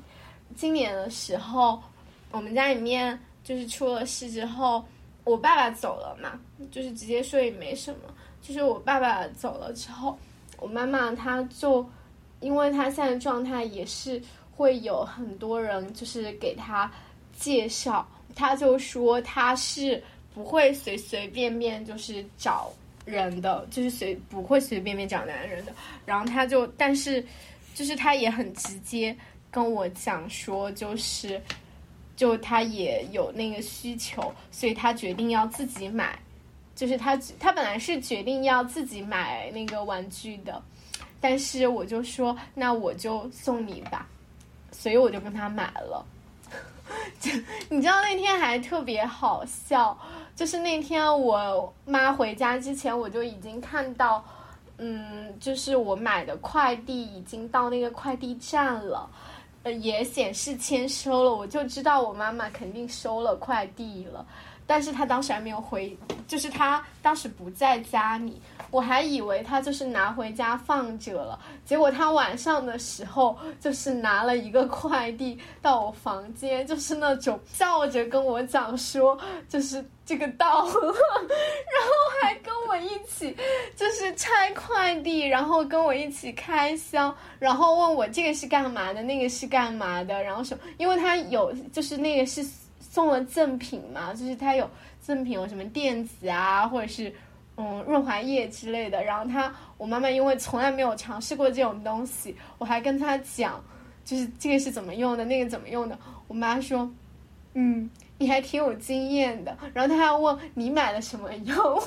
[0.54, 1.82] 今年的时候，
[2.30, 4.84] 我们家里面就是出了事之后，
[5.24, 6.38] 我爸爸走了嘛，
[6.70, 7.98] 就是直接说也没什么。
[8.40, 10.16] 就是我爸爸走了之后，
[10.58, 11.84] 我妈妈她就，
[12.40, 14.20] 因为他现在状态也是
[14.56, 16.90] 会有很多人就是给他
[17.38, 20.02] 介绍，他就说他是
[20.34, 22.70] 不会随随便便就是找。
[23.04, 25.72] 人的就是随不会随随便便找男人的，
[26.04, 27.24] 然后他就，但是，
[27.74, 29.16] 就是他也很直接
[29.50, 31.40] 跟我讲说，就是，
[32.16, 36.18] 就他也有那个需求，所以他决定要自己买，
[36.76, 40.62] 就是他他本来是决定要自己买那个玩具的，
[41.20, 44.06] 但是我就说那我就送你吧，
[44.72, 46.04] 所以我就跟他买了，
[47.20, 47.30] 就
[47.68, 49.98] 你知道那天还特别好笑。
[50.36, 54.24] 就是那天我妈回家之前，我就已经看到，
[54.76, 59.10] 嗯，就是我买的快递已经到那个快递站了，
[59.64, 64.24] 呃，也显示签收了，我就知道我妈妈肯定收了快递了。
[64.68, 65.96] 但是他当时还没有回，
[66.28, 68.40] 就是他当时不在家里。
[68.70, 83.34] 我还以为他就是拿回家放着了，结果他晚上的时候就是拿了一个快递到我房间，就是那种笑着跟我讲说，就是这个到了， 然后还跟我一起
[83.74, 92.46] 就是拆快递，然后跟我一起开箱，然后问我这个是干嘛的，那个是干嘛的，然后说，因为他有就是那个是
[92.90, 94.68] 送了赠品嘛，就是他有
[95.00, 97.12] 赠品有什么电子啊，或者是。
[97.60, 99.02] 嗯，润滑液之类的。
[99.02, 103.60] 然后他，我妈妈因为从来没有尝试过这种东西，我还跟他讲，
[104.04, 105.98] 就是这个是怎么用的，那个怎么用的。
[106.28, 106.88] 我妈说，
[107.54, 109.58] 嗯，你还挺有经验的。
[109.74, 111.82] 然后他还问你买了什么药。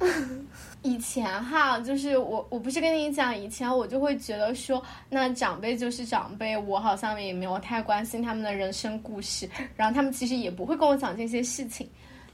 [0.80, 11.88] 以前哈，就是我，我不是跟你讲，以前我就会觉得说，那长辈就是长辈，我好像也没有太关心他们的人生故事，然后他们其实也不会跟我讲这些事情。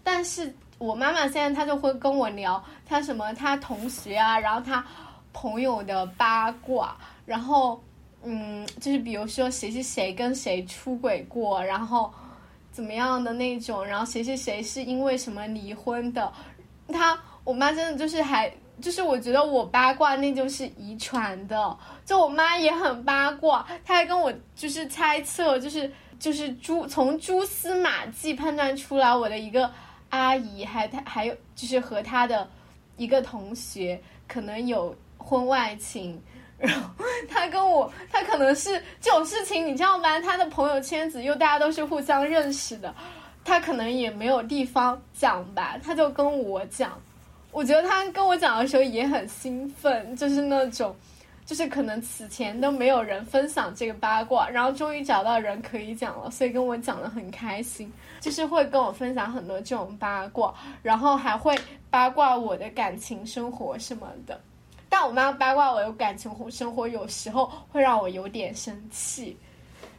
[0.04, 4.84] 但是我妈妈现在她就会跟我聊她什么她同学啊，然后她
[5.32, 7.82] 朋友的八卦，然后
[8.22, 12.12] 嗯，就是比如说谁是谁跟谁出轨过，然后
[12.70, 16.32] 怎么样的那种，然后谁谁谁是因为什么离婚的，
[16.92, 17.18] 她
[17.48, 18.52] 我妈真的就是还。
[18.80, 29.68] 就是我觉得我八卦那就是遗传的，就我妈也很八卦，她还跟我就是猜测，就是就是蛛从蛛丝马迹判断出来我的一个
[30.10, 32.48] 阿姨还她还有就是和她的
[32.96, 36.22] 一个同学可能有婚外情，
[36.56, 36.88] 然后
[37.28, 40.20] 她跟我她可能是这种事情你知道吗？
[40.20, 42.94] 她的朋友圈子又大家都是互相认识的，
[43.44, 46.92] 她可能也没有地方讲吧，她就跟我讲。
[47.50, 50.94] 我觉得他跟我讲的时候也很兴奋，就是那种，
[51.44, 61.58] 就是可能此前都没有人分享这个八卦，然后终于找到人可以讲了，所以跟我讲的很开心，就是会跟我分享很多这种八卦，然后还会
[61.90, 64.38] 八卦我的感情生活什么的。
[64.88, 69.36] 但我妈八卦我的感情生活，有时候会让我有点生气，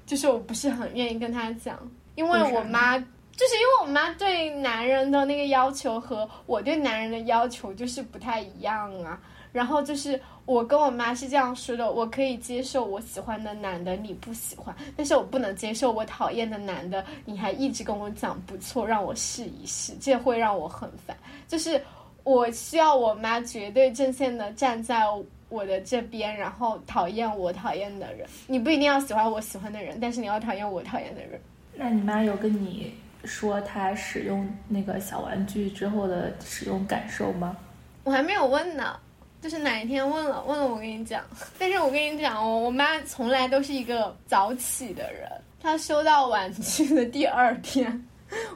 [0.05, 1.77] 就是我不是很愿意跟她讲，
[2.15, 3.03] 因为我妈。
[3.39, 9.17] 就是因为我妈对男人的那个要求和我对男人的要求就是不太一样啊。
[9.53, 21.15] 然后就是我跟我妈是这样说的：我可以接受我喜欢的男的你不喜欢，但是我不能接受我讨厌的男的你还一直跟我讲不错，让我试一试，这会让我很烦。
[21.47, 21.81] 就是
[22.25, 25.05] 我需要我妈绝对正线的站在
[25.47, 28.27] 我的这边，然后讨厌我讨厌的人。
[28.47, 31.41] 你不一定要喜欢我喜欢的人，但是你要讨厌我讨厌的人。
[31.73, 32.93] 那你妈有跟你？
[33.25, 37.55] 说他使用那个小玩具之后的使用感受吗？
[38.03, 38.99] 我还没有问呢，
[39.41, 41.23] 就是哪一天问了，问了我跟你讲。
[41.57, 45.29] 但是我跟你讲哦，我妈从来都是一个早起的人。
[45.61, 48.05] 她收到玩具的第二天，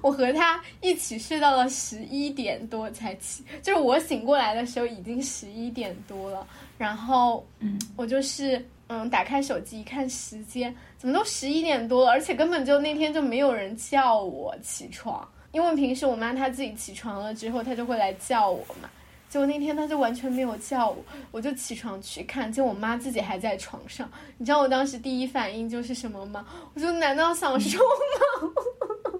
[0.01, 6.47] 我和她一起睡到了十一点多才起，就是我醒过来的时候已经十一点多了。
[6.77, 8.65] 然后，嗯，我就是。
[8.87, 18.89] 嗯，打开手机一看时间，怎么都十一点多了，而且根本就那天就没有人叫我起床，因为平时我妈她自己起床了之后，她就会来叫我嘛。
[19.27, 20.95] 结果那天她就完全没有叫我，
[21.29, 24.09] 我就起床去看，见我妈自己还在床上。
[24.37, 26.45] 你知道我当时第一反应就是什么吗？
[26.73, 29.19] 我说难道想说吗？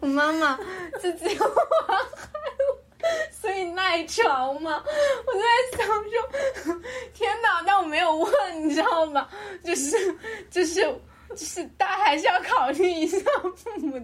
[0.00, 0.58] 我妈妈
[1.00, 1.48] 自己玩
[3.30, 4.82] 所以赖床吗？
[5.26, 6.82] 我就在想说，
[7.14, 7.62] 天哪！
[7.66, 8.32] 但我没有问，
[8.68, 9.28] 你知道吗？
[9.64, 9.96] 就是
[10.50, 10.80] 就是
[11.30, 13.18] 就是，大家还是要考虑一下
[13.54, 14.00] 父母，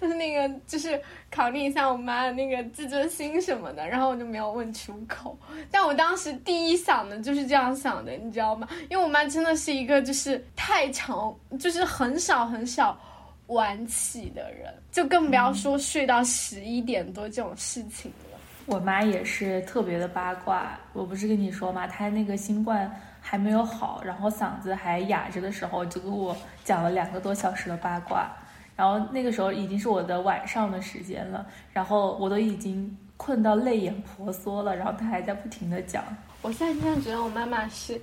[0.00, 3.86] 就是那个就是考虑一下我妈的那个自尊心什么的。
[3.86, 5.36] 然后我就没有问出口。
[5.70, 8.68] 但我当时第一想的就是这样想的，你知道吗？
[8.88, 12.98] 因为我妈真的是一个就是太长，就是很少很少
[13.48, 18.38] 晚起的人，就更不要说睡到十一点多这种事情了。
[18.66, 21.86] 我妈也是特别的八卦，我不是跟你说吗？
[21.86, 28.30] 她那个新冠还没有好，然后嗓子还哑着的时候，就跟我讲了两个多小时的八卦。
[28.76, 36.02] 然后那个时候已经是我的晚上的时间了，然后我都已经困到泪眼婆娑了，然后她还在不停的讲。
[36.42, 38.00] 我现在真的觉得我妈妈是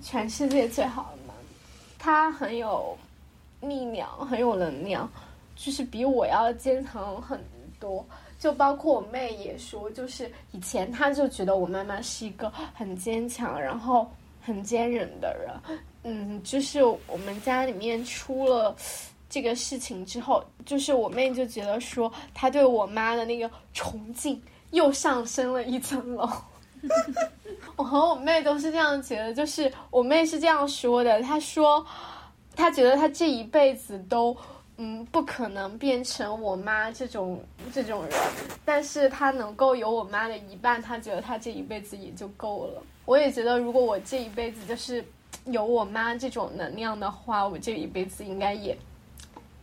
[0.00, 1.40] 全世界最好的妈妈，
[1.98, 2.96] 她很有
[3.68, 5.10] 力量，很有能量，
[5.56, 7.38] 就是比我要坚强很
[7.80, 8.04] 多。
[8.38, 14.10] 就包括我妹也说，就是以前她就觉得我妈妈是一个很坚强，然后
[14.42, 15.78] 很坚韧的人。
[16.02, 18.76] 嗯，就是我们家里面出了
[19.30, 26.28] 这个事情之后，就是我妹就觉得说，她对我妈的那个崇敬又上升了一层楼。
[27.76, 31.84] 我和我妹都是这样觉得，就是我妹是这样说的，她说，
[32.54, 34.36] 他觉得他这一辈子都。
[34.76, 37.40] 嗯，不可能变成我妈这种
[37.72, 38.12] 这种人，
[38.64, 42.82] 但是他能够有我妈的一半，他觉得他这一辈子也就够了。
[43.04, 45.04] 我也觉得，如果我这一辈子就是
[45.44, 48.76] 有我妈这种能量的话，我这一辈子应该也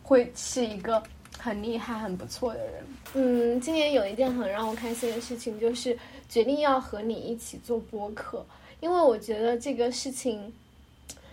[0.02, 1.02] 会是一个
[1.38, 2.86] 很厉害、很不错的人。
[3.12, 5.94] 嗯，今年有一件很让我开心的事情，就是
[6.26, 8.42] 决定要和你一起做播客，
[8.80, 10.50] 因为我觉得这个事情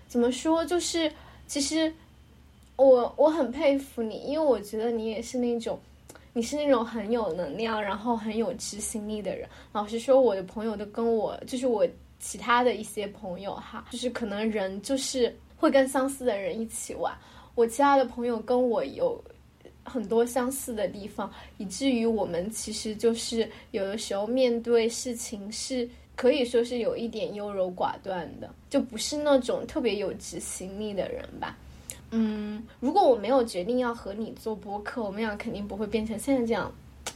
[0.09, 1.09] 怎么说，就是
[1.49, 1.91] 其实。
[2.81, 5.77] 我我很佩服你，因为我觉得你也是那种，
[6.31, 9.45] 你是那种很有能量，然后很有执行力的人。
[9.73, 11.85] 老实说，我的朋友都跟我，就是我
[12.21, 17.13] 其他的一些朋友哈，就是可能人就是会跟相似的人一起玩。
[17.53, 19.21] 我其他的朋友跟我有
[19.83, 25.85] 很多相似的地方，以至于我们其实就是有的时候面对事情是
[26.19, 31.57] 可以说是有一点优柔寡断的，就不是那种特别有执行力的人吧。
[32.11, 36.69] 嗯，如果我没有决定要和你做播客，我们俩肯定不会变成现在这样，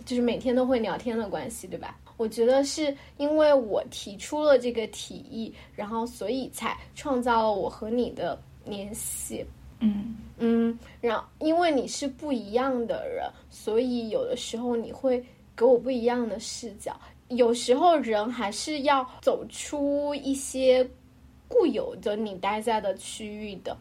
[0.06, 2.00] 就是每天都会聊天的关系，对吧？
[2.16, 9.46] 我觉得是因为我提出了这个提议，然后所以才创造了我和你的联系。
[9.80, 15.22] 嗯嗯，然后因为你是不一样的人，所以有的时候你会
[15.58, 16.98] 给我不一样的视角。
[17.30, 20.88] 有时候人还是要走出一些
[21.48, 23.76] 固有的你待在的区域的，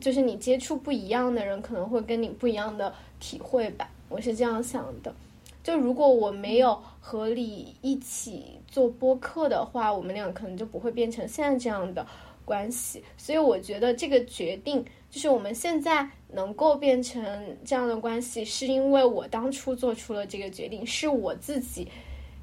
[0.00, 3.90] 就是你接触不一样的人，可能会跟你不一样的体会吧。
[4.08, 5.14] 我是这样想的。
[5.62, 12.04] 就如果我没有和你一起做播客的话，我们俩可能就不会变成现在这样的
[12.46, 13.04] 关系。
[13.18, 21.86] 所以我觉得这个决定，就是我们现在能够变成这样的关系，是因为我当初做出了这个决定，是我自己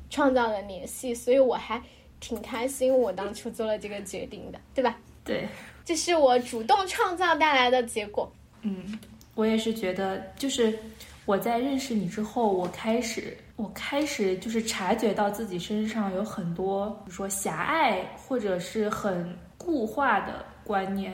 [0.10, 1.82] 创造了联系，所以我还
[2.20, 4.97] 挺开心，我当初做了这个决定的，对吧？
[5.24, 5.47] 对，
[5.84, 8.32] 这是我主动创造带来的结果。
[8.62, 8.97] 嗯，
[9.36, 10.78] 我也是觉得，就是
[11.26, 21.14] 我在认识你之后，我开始，我开始就是察觉到自己身上有很多，比如说狭隘或者是很固化的观念，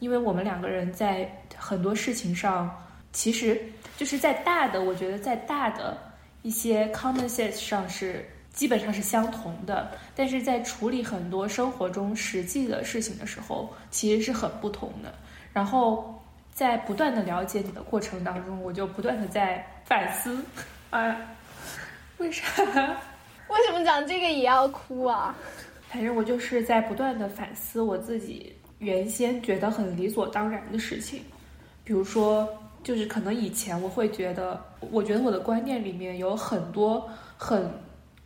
[0.00, 2.70] 因为我们两个人在很多事情上，
[3.12, 3.60] 其实
[3.96, 5.96] 就是在大的，我觉得在大的
[6.42, 15.14] 一些 common sense 上是基本上是相同的，但是在处理很多生活中实际的事情的时候，其实是很不同的。
[15.52, 16.22] 然后
[16.52, 20.42] 在不断的了解你的过程当中，我就不断的在反思，
[20.90, 21.16] 啊，
[22.18, 22.44] 为啥？
[23.48, 25.34] 为什么讲这个也要哭啊？
[25.88, 31.22] 反正我就是在不断的反思我自己原先觉得很理所当然的事情，
[31.84, 32.48] 比如说，
[32.82, 34.60] 就是可能以前我会觉得，
[34.90, 37.70] 我觉得我的观念里面有很多很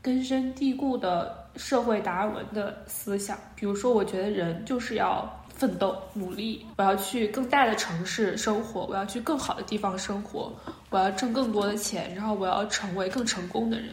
[0.02, 10.52] 根深蒂固的社会达尔文的思想，比如说，我觉得人就是要奋斗努力，我要去更大的城市生活，我要去更好的地方生活，
[10.90, 13.88] 我要挣更多的钱，然后我要成为更成功的人。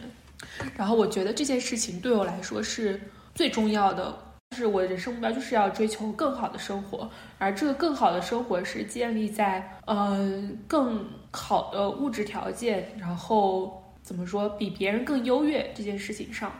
[0.76, 3.00] 然后我觉得这件事情对我来说是
[3.34, 4.14] 最重要的，
[4.54, 16.52] 是我的人生目标就是要追求更好的生活，而这个更好的生活是建立在嗯更好的物质条件，然后怎么说比别人更优越这件事情上。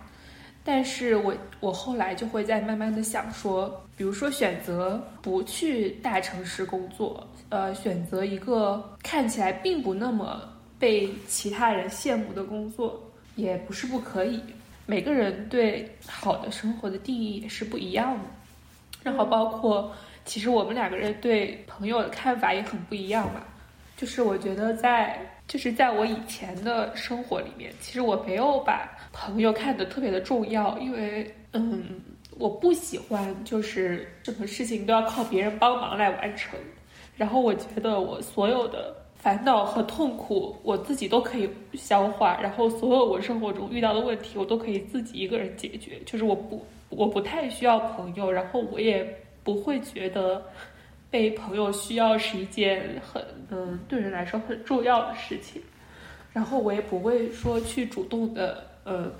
[0.66, 10.40] 但是我我后来就会在慢慢的想说，比如说选择不去大城市工作，呃，选择一个看起来并不那么
[10.78, 12.98] 被其他人羡慕的工作，
[13.36, 14.40] 也不是不可以。
[14.86, 18.24] 每个人对好的生活的定义也是不一样的，
[19.02, 19.92] 然后包括
[20.24, 23.42] 其实我们两个人对朋友的看法也很不一样嘛。
[23.96, 32.00] 就是我觉得在就是在我以前的生活里面，其实我没有把朋友看得特别的重要，因为嗯，
[32.38, 36.58] 我不喜欢就是什么事情都要靠别人帮忙来完成。
[37.16, 45.98] 然后我觉得我所有的烦恼和痛苦，我自己都可以消化，然后所有我生活中遇到的问题，我都可以自己一个人解决。
[46.04, 49.02] 就是我不我不太需要朋友，然后我也
[49.42, 50.40] 不会觉得。
[51.10, 55.62] 被朋友需要是一件很嗯对人来说很重要的事情，
[56.32, 59.12] 然后我也不会说去主动的呃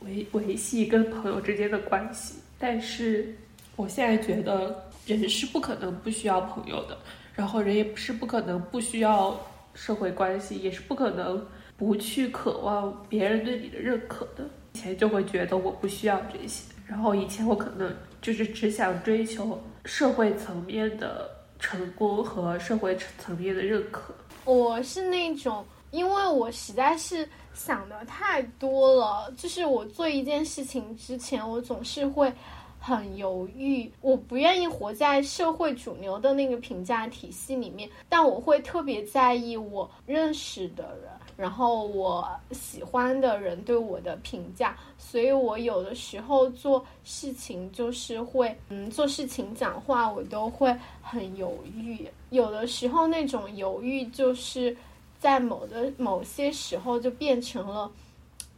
[0.00, 3.32] 维维系跟朋友之间的关系，但是
[3.76, 6.98] 我现在觉得人是不可能不需要朋友的，
[7.36, 9.38] 然后人也是不可能不需要
[9.74, 14.42] 社会关系，也是不可能不去渴望别人对你的认可的。
[14.72, 21.30] 以前就会觉得我不需要这些，然后以前我可能就是只想追求社会层面的。
[21.58, 24.14] 成功和社会层面的认可，
[24.44, 29.32] 我是那种，因为我实在是想的太多了。
[29.38, 32.30] 就是我做一件事情之前，我总是会
[32.86, 33.90] 很犹豫。
[34.00, 41.10] 我不愿意活在社会主流的那个评价体系里面，但我会特别在意我认识的人。
[41.36, 52.08] 然后我喜欢的人对我的评价，所以我有的时候做事情就是会，嗯，做事情讲话我都会很犹豫。
[52.30, 54.74] 有的时候那种犹豫就是
[55.18, 57.90] 在某的某些时候就变成了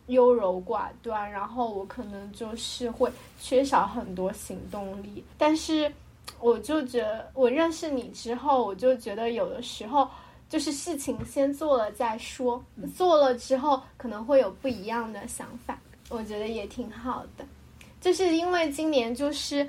[0.09, 5.25] 优柔寡断，然后我可能就是会缺少很多行动力。
[5.39, 5.91] 但是
[6.41, 10.07] 我就觉得我认识你之后，我就觉得有的时候。
[10.51, 12.65] 就是事情先做了再说，
[12.97, 15.79] 做了之后可能会有不一样的想法，
[16.09, 17.45] 我觉得也挺好的。
[18.01, 19.69] 就是因为今年就是，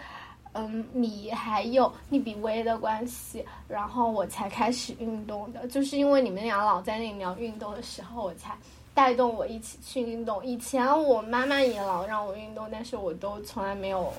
[0.53, 5.67] 嗯，你还有你比薇的关系，然后我才开始运动的。
[5.67, 8.57] 就是因为你们俩老在那里聊运动的时候，我才
[8.99, 10.45] 带动我一起去运动。
[10.45, 14.11] 以前我妈妈也老让我运动，但是我都从来没有。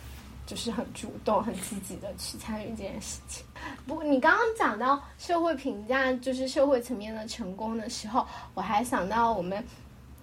[0.46, 3.44] 就是很主动、很积极的去参与这件事情。
[3.86, 9.64] 不，你刚刚讲到社会评价，就是社会层面的成功的时候，我还想到我们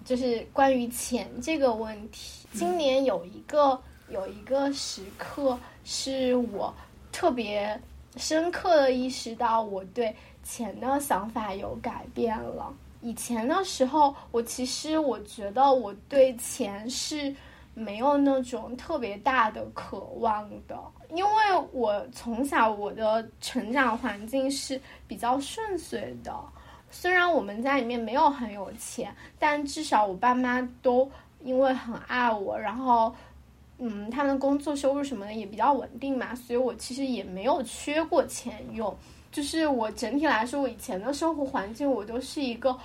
[0.04, 2.46] 就是关于钱这个问题。
[2.52, 3.80] 今年有一个
[4.10, 6.74] 有一个时刻，是我
[7.10, 7.80] 特别
[8.18, 12.70] 深刻的意识到我对钱的想法有改变了。
[13.00, 17.34] 以前的时候，我其实我觉得我对钱是
[17.74, 20.76] 没有那种特别大的渴望的，
[21.10, 21.32] 因为
[21.72, 26.34] 我从小我的成长环境是比较顺遂的。
[26.90, 31.08] 虽然我们家里面没有很有钱，但至少我爸妈都
[31.44, 33.14] 因为很爱我，然后，
[33.78, 38.96] 嗯，他们的工作收入什么的也比较稳定嘛，所以我其实也没有缺过钱用。
[39.30, 42.76] 就是我整体来说，我以前的生活环境，我都是一个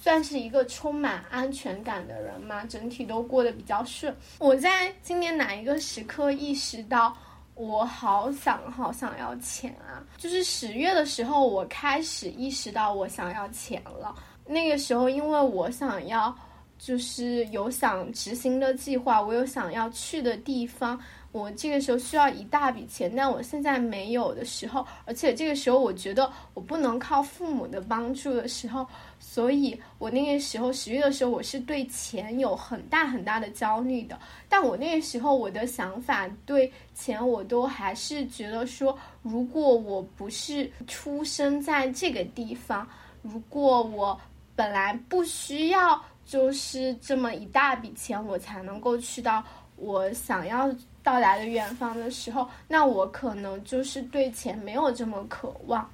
[0.00, 4.14] 算是一个充满安全感的人嘛，整体都过得比较顺。
[4.38, 7.16] 我在今年哪一个时刻意识到？
[7.54, 9.98] 我好想好想要钱啊！
[10.16, 14.14] 就是十月的时候，我开始意识到我想要钱了。
[14.46, 16.32] 那个时候，因为我想要，
[16.78, 20.96] 就是有想执行的计划，我有想要去的地方。
[21.38, 28.84] 我这个时候需要一大笔钱，但我现在没有的时候，而且这个时候我觉得我不能靠父母的帮助的时候，
[29.20, 34.18] 所以我那个时候十月的时候，我是对钱有很大很大的焦虑的。
[34.48, 42.84] 但我那个时候我的想法对钱，我都还是觉得说，如果我不是出生在这个地方，
[43.22, 44.20] 如果我
[44.56, 49.40] 本来不需要就是这么一大笔钱，我才能够去到
[49.76, 50.68] 我想要。
[51.08, 55.88] 到达的远方的时候，那我可能就是对钱没有这么渴望。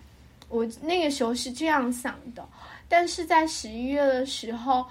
[0.49, 2.45] 我那个时候是这样想的，
[2.89, 4.85] 但是在十一月的时候，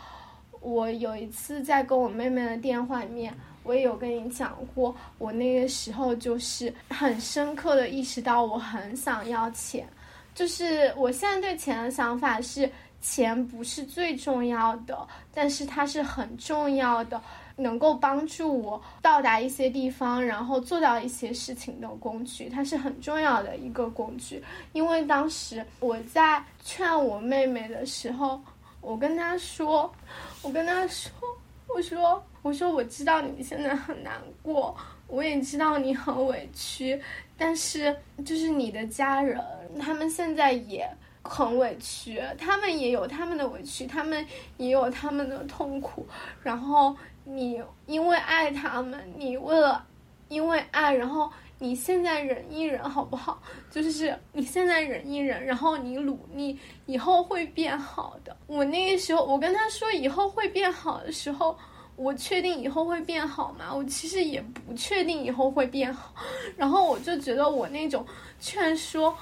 [0.61, 9.86] 我有一次在跟我妹妹的电话里面，我也有跟你讲过，我那个时候就是很深刻的意识到，我很想要钱。
[10.34, 12.71] 就是我现在对钱的想法是，
[13.01, 17.21] 钱不是最重要的，但是它是很重要的。
[17.56, 24.43] 能够帮助我到达一些地方，然后做到一些事情的工具，它是很重要的一个工具。
[24.72, 28.41] 因为当时我在劝我妹妹的时候，
[28.82, 29.93] 我跟她说，
[30.41, 31.12] 我跟她说，
[31.68, 34.76] 我说，我说，我知道你现在很难过，
[35.08, 36.99] 我也知道你很委屈，
[37.38, 37.95] 但是
[38.26, 39.39] 就是你的家人，
[39.80, 40.89] 他们现在也
[41.22, 44.26] 很委屈，他们也有他们的委屈，他们
[44.58, 46.08] 也有他们的痛苦，
[46.41, 46.95] 然后。
[47.24, 49.86] 你因为爱他们，你为了
[50.28, 53.41] 因为爱，然后你现在忍一忍，好不好？
[53.71, 58.36] 就是你现在忍一忍，然后你努力，以后会变好的。
[58.47, 61.57] 我那个时候，我跟他说以后会变好的时候，
[61.95, 63.74] 我确定以后会变好吗？
[63.74, 66.13] 我其实也不确定以后会变好。
[66.57, 68.05] 然后我就觉得我那种
[68.39, 69.15] 劝说。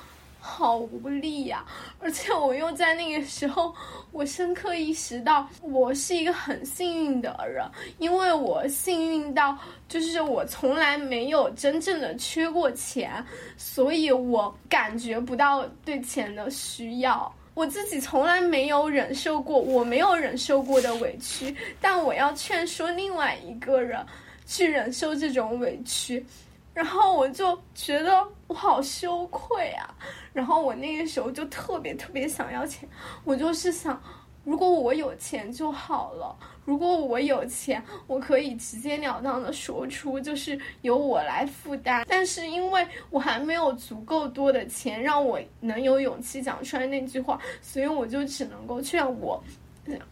[0.44, 1.64] 好无力呀！
[2.00, 3.74] 而且我又在那个时候，
[4.12, 7.64] 我深刻意识到我是一个很幸运的人，
[8.00, 9.56] 因为我幸运到
[9.88, 13.24] 就是我从来没有真正的缺过钱，
[13.56, 17.32] 所以我感觉不到对钱的需要。
[17.54, 24.04] 我自己从来没有忍受过我没有忍受过的委屈，但我要劝说另外一个人
[24.48, 26.26] 去忍受这种委屈。
[26.74, 29.94] 然后我就觉得我好羞愧啊！
[30.34, 32.88] 然后我那个时候就特别特别想要钱，
[33.24, 34.02] 我就是想，
[34.44, 36.36] 如果我有钱就好了。
[36.64, 42.06] 如果我有钱，我可以直截了当的说出，就是由我来负担。
[42.08, 49.44] 但是因为我还没有足够多的钱，让我能有勇气讲出来那句话，所以我就只能够劝我，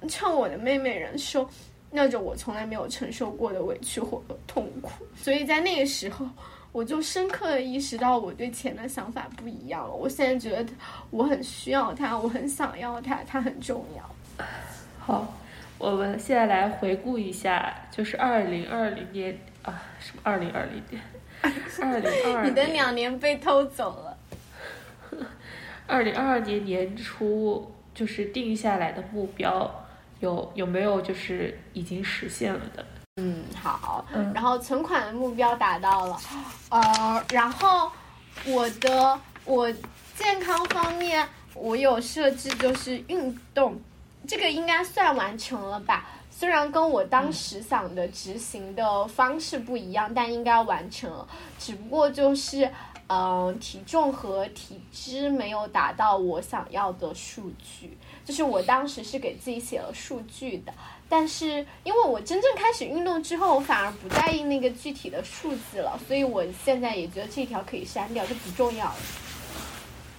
[0.08, 1.48] 劝我的妹妹忍受。
[1.92, 6.28] 那种我从来没有承受过的委屈或痛苦，所以在那个时候，
[6.72, 9.92] 我就深刻的意识到我对钱的想法不一样了。
[9.92, 10.72] 我现在觉得
[11.10, 14.46] 我很需要它，我很想要它，它很重要。
[15.00, 15.34] 好，
[15.78, 21.02] 我们现在来回顾一下，就是二零二零年啊，什么二零二零年？
[21.82, 24.18] 二零二 你的两年被偷走了。
[25.88, 29.86] 二零二二年年初就是定下来的目标。
[30.20, 32.86] 有有没有就是已经实现了的？
[33.20, 34.06] 嗯，好。
[34.14, 36.20] 嗯，然后存款的目标达到了，
[36.70, 37.92] 呃，然后
[38.46, 39.72] 我的我
[40.18, 43.80] 健康方面我有设置就是运动，
[44.28, 46.06] 这个应该算完成了吧？
[46.32, 51.28] 虽然跟我当时想的执行的方式不一样，但应该完成了。
[51.60, 52.72] 只不过就是
[53.08, 57.98] 嗯，体重和体脂没有达到我想要的数据。
[58.24, 60.72] 就是我当时是给自己写了数据的，
[61.12, 68.96] 但是因为我真正开始运动之后，我反而不在意那个具体的数字了，所以我现在也觉得这条可以删掉，就不重要了。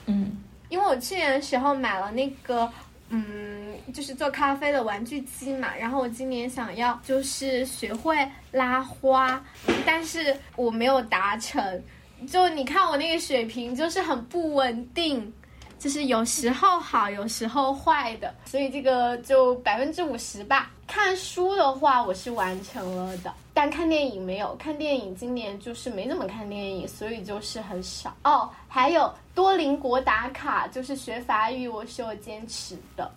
[0.06, 0.36] 嗯，
[0.68, 2.68] 因为我去年的时候买了那个
[3.08, 9.40] 嗯就是做咖啡的玩具机嘛，然后我今年想要就是学会拉花，
[9.86, 11.82] 但是我没有达成。
[12.28, 15.32] 就你看我那个水平就是很不稳定，
[15.78, 20.70] 就是有时候好，有时候坏的，所以这个就百分之五十吧。
[20.90, 24.56] 看书的话我是完成了的，但看电影没有。
[24.56, 28.50] 看电影今年就是没怎么看电影，所以就是很少哦。
[28.66, 33.08] 还有多邻国打卡，就是学法语我是有坚持的。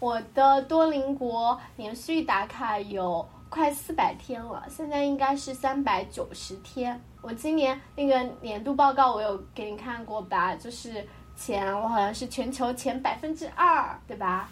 [0.00, 6.98] 我的多邻国连续打卡有快四百天了，现在应该是三百九十天。
[7.20, 10.56] 我今年那个年度报告我有给你看过吧？
[10.56, 11.06] 就是
[11.36, 14.48] 前我好像是全球前百分之二，对吧？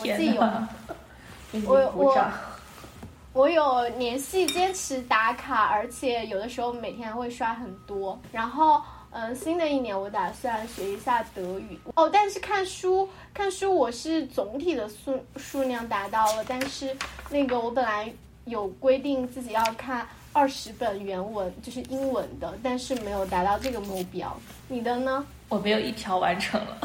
[0.00, 0.42] 我自己有。
[1.64, 2.28] 我我
[3.32, 8.18] 我有连续坚持打卡，而且有的时候每天会刷很多。
[8.32, 12.08] 然后，嗯，新的一年我打算学一下德语哦。
[12.08, 16.96] 但是看书看书，我是总体的数数量达到了，但是
[17.30, 18.12] 那个我本来
[18.46, 24.34] 有规定自己要看二十本原文，就是英文的，但是没有达到这个目标。
[24.68, 25.26] 你的呢？
[25.48, 26.78] 我没有一条完成了。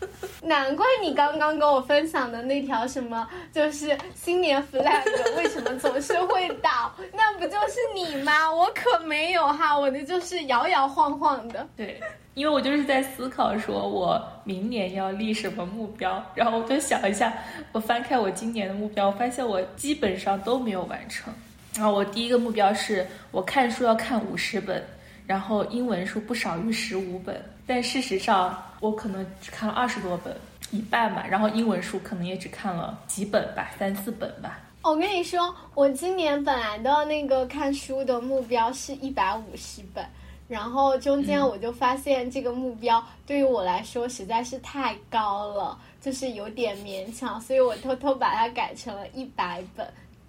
[0.42, 6.92] 难怪你刚刚跟我分享的那条什么，就是新年 flag 为什么总是会倒？
[7.12, 8.52] 那不就是你吗？
[8.52, 11.66] 我可没有哈，我的就是摇摇晃晃的。
[11.76, 12.00] 对，
[12.34, 17.32] 因为我就是在思考说我明年要立什么目标，然后我就想一下，
[17.72, 21.32] 我翻开我今年的目标，我发现我基本上都没有完成。
[21.74, 24.82] 然后我第一个目标是我看书要看五十本，
[25.26, 27.40] 然后英文书不少于十五本。
[27.68, 30.34] 但事实上，我可能只看了二十多本，
[30.70, 31.26] 一半吧。
[31.28, 34.58] 然后英文书可能也只看了几本吧，三四本吧。
[34.80, 40.02] 我跟你说，我今年本来的那个看书的目标是一百五十本，
[40.48, 49.86] 然后中间我就发现这个目标对于我来说实在是太高了，就是有点勉强，所以我偷偷把它改成了一百本。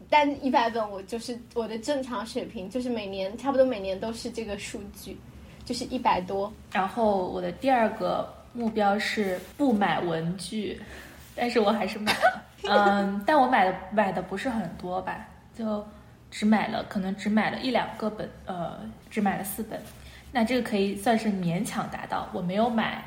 [0.10, 5.18] 但一百本我就是我的正常水平，就是每年差不多每年都是这个数据。
[5.70, 10.82] 就是一百多，然后我的第二个目标是不买文具，
[11.36, 15.86] 但是我还是买了， 嗯，但我买的买的不是很多吧，就
[16.32, 18.80] 只买了可能只买了一两个本，呃，
[19.12, 19.80] 只买了四本，
[20.32, 22.28] 那这个可以算是勉强达到。
[22.34, 23.06] 我没有买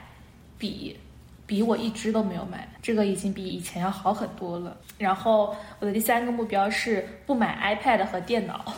[0.57, 0.97] 笔，
[1.45, 4.77] 笔我一支都没有买，这个已经比以前要好很多了。
[4.99, 8.73] 然后我的第三个目标是不买 iPad 和电脑，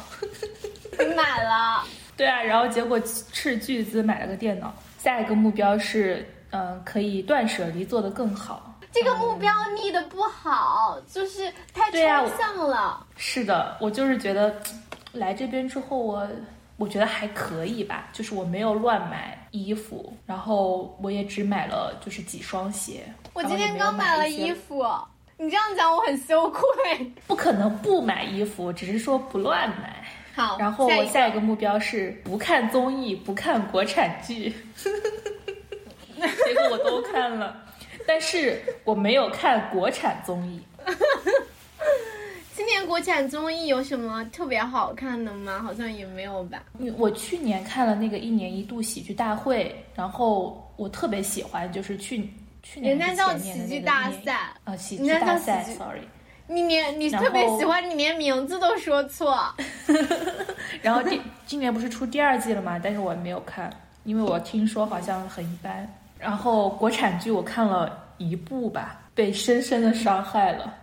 [0.99, 1.85] 你买了。
[2.17, 4.73] 对啊，然后结果斥巨资买了个电脑。
[4.99, 8.79] 下一个目标是，嗯，可以断舍离做得更好。
[8.93, 11.99] 这个目标立的不好，就是太抽
[12.39, 13.05] 象了。
[13.17, 14.55] 是的，我就是觉得
[15.13, 16.29] 来这边之后，我
[16.77, 23.05] 我觉得还可以吧，就是我没有乱买衣服，然后我也只买了就是几双鞋。
[23.33, 24.87] 我今天刚买了衣服，
[25.37, 27.13] 你这样讲我很羞愧。
[27.27, 30.04] 不可能不买衣服，只是说不乱买。
[30.35, 34.53] 好，然后我下一个目标是不看综艺，不看国产剧，
[36.17, 37.57] 结 果我都看了，
[38.07, 40.61] 但是我没有看国产综艺。
[42.57, 45.61] 今年国产综艺有什么特别好看的吗？
[45.63, 46.63] 好像也没有吧。
[46.97, 52.29] 我去年看了那个一年一度喜剧大会，然后我特别喜欢，就是去
[52.63, 56.01] 去年人家叫喜剧大赛啊，喜剧大赛，sorry。
[56.47, 59.39] 你连你特别喜欢，你连名字都说错。
[60.83, 62.79] 然后第今年不是出第二季了吗？
[62.83, 63.71] 但是我没有看，
[64.05, 65.89] 因为我听说好像很一般。
[66.19, 70.75] 然后国产剧我看了一部吧，被深深的伤害了，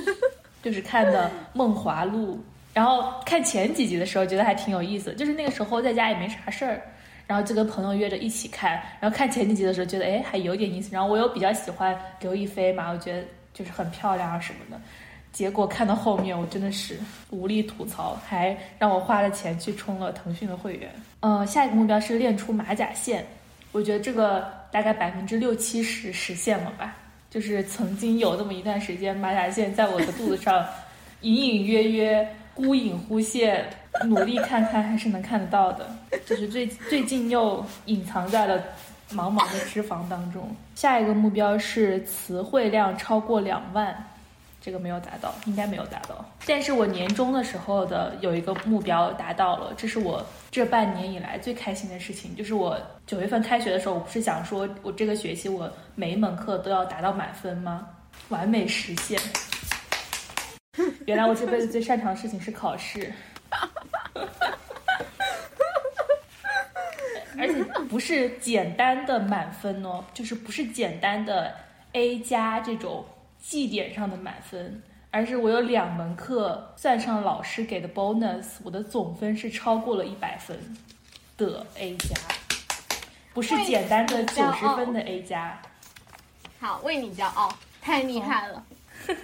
[0.62, 2.36] 就是看的《梦华录》。
[2.72, 6.82] 然后看前几集的时候觉得还挺有意思，就是那个时候在家也没啥事儿，
[7.26, 8.72] 然后就跟朋友约着一起看。
[9.00, 10.88] 然后看前几集的时候觉得哎还有点意思。
[10.92, 13.22] 然后我又比较喜欢刘亦菲嘛，我觉得。
[13.54, 14.78] 就是很漂亮啊什么的，
[15.32, 16.98] 结果看到后面我真的是
[17.30, 20.90] 无力吐槽，还让我花了钱去充了腾讯的会员。
[21.20, 23.24] 呃，下一个目标是练出马甲线，
[23.70, 26.96] 我觉得这个大概百分之六七十实现了吧。
[27.30, 30.66] 就是曾经有那么一段时间，马甲线在我的肚子上
[31.20, 33.64] 隐隐约约、忽隐忽现，
[34.04, 35.88] 努力看看还是能看得到的。
[36.26, 38.62] 就是最最近又隐藏在了。
[39.14, 43.96] 茫茫的脂肪当中，下一个目标是词汇量超过两万，
[44.60, 46.24] 这个没有达到，应该没有达到。
[46.46, 52.34] 但是我年终的时候的有一个目标达到了，这是我这半年以来最开心的事情。
[52.34, 57.86] 就是我九月份开学的时候，我不是想说我这个学期我每一门课都要达到满分吗？
[58.30, 59.20] 完美实现。
[61.06, 63.12] 原来我这辈子最擅长的事情是考试。
[67.38, 71.54] 而且不是简单的满分哦，就是不是简单的
[71.92, 73.04] A 加这种
[73.40, 80.58] 绩点上的满分，而是我有两门课算上老师给的 bonus，我的总分是超过了一百分
[81.36, 82.16] 的 A 加，
[83.32, 85.60] 不是简单的九十分的 A 加。
[86.60, 88.64] 好，为你骄傲，太厉害了。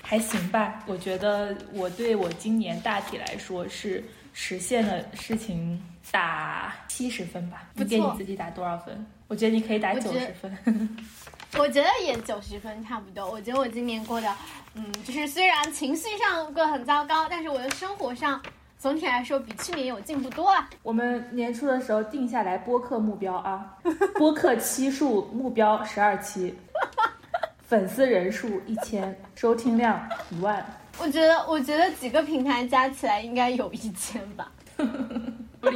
[0.00, 5.82] 还行吧，我觉得我对我今年大体来说是实现了事情
[6.12, 7.68] 打七十分吧。
[7.74, 9.06] 不给你自己打多少分？
[9.28, 10.56] 我觉得你可以打九十分。
[11.58, 13.30] 我觉得也九十分差不多。
[13.30, 14.34] 我觉得我今年过的，
[14.74, 18.40] 嗯，就是虽然情绪上过很糟糕，但是我的生活上
[18.78, 20.68] 总体来说比去年有进步多了。
[20.82, 23.74] 我们年初的时候定下来播客目标啊，
[24.16, 26.54] 播客期数目标十二期。
[27.66, 30.64] 粉丝人数一千，收听量一万。
[31.00, 34.48] 我觉得，我觉得几个平台加起来应该有一千吧。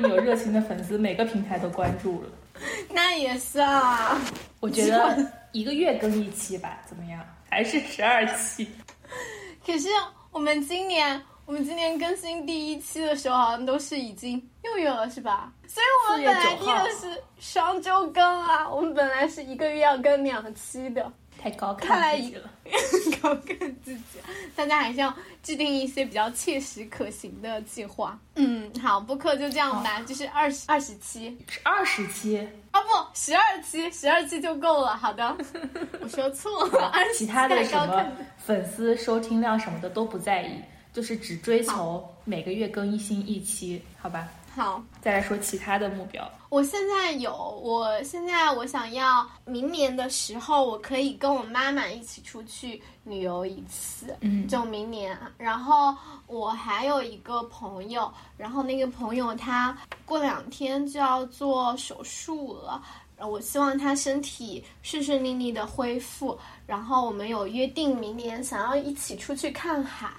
[0.09, 2.29] 有热情的粉丝，每个平台都关注了。
[2.93, 4.21] 那也是啊。
[4.61, 7.21] 我觉得一个月更一期吧，怎么样？
[7.49, 8.69] 还是十二期？
[9.67, 9.89] 可是
[10.31, 15.53] 我们今年，我们今年更新第一期的时候，好像都是已经六月了，是吧？
[15.67, 21.11] 所以我们本来定的是双周更啊，我们本来是一个月要更两期的。
[21.41, 22.51] 太高看自己了，
[23.23, 24.19] 高看自己，
[24.55, 28.19] 大家还是要制定一些比较切实可行的计划。
[28.35, 34.95] 嗯，好，播客就这样吧，就是二十二十期，是二十期啊，不，十二期，十二期就够了。
[34.95, 35.35] 好的，
[36.03, 40.61] 我说错了，其他的什么粉丝收听量什么的都不在意，
[40.93, 44.29] 就是只追求每个月更新一期，好吧？
[44.53, 46.29] 好，再来说其他的目标。
[46.49, 47.33] 我现在有，
[47.63, 54.17] 我现在我想要明年的时候，我可以跟我妈妈一起出去旅游一次。
[54.21, 55.17] 嗯，就明年。
[55.39, 55.95] 然后
[56.27, 62.83] 我还有一个朋友，然后那个朋友他过两天就要做手术了，
[63.19, 66.37] 我希望他身体顺顺利利的恢复。
[66.67, 70.11] 然后我们有约定明年想要一起出去看海。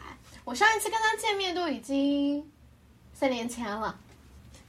[0.45, 2.49] 我上一次跟他见面都已经
[3.13, 3.99] 三年前了。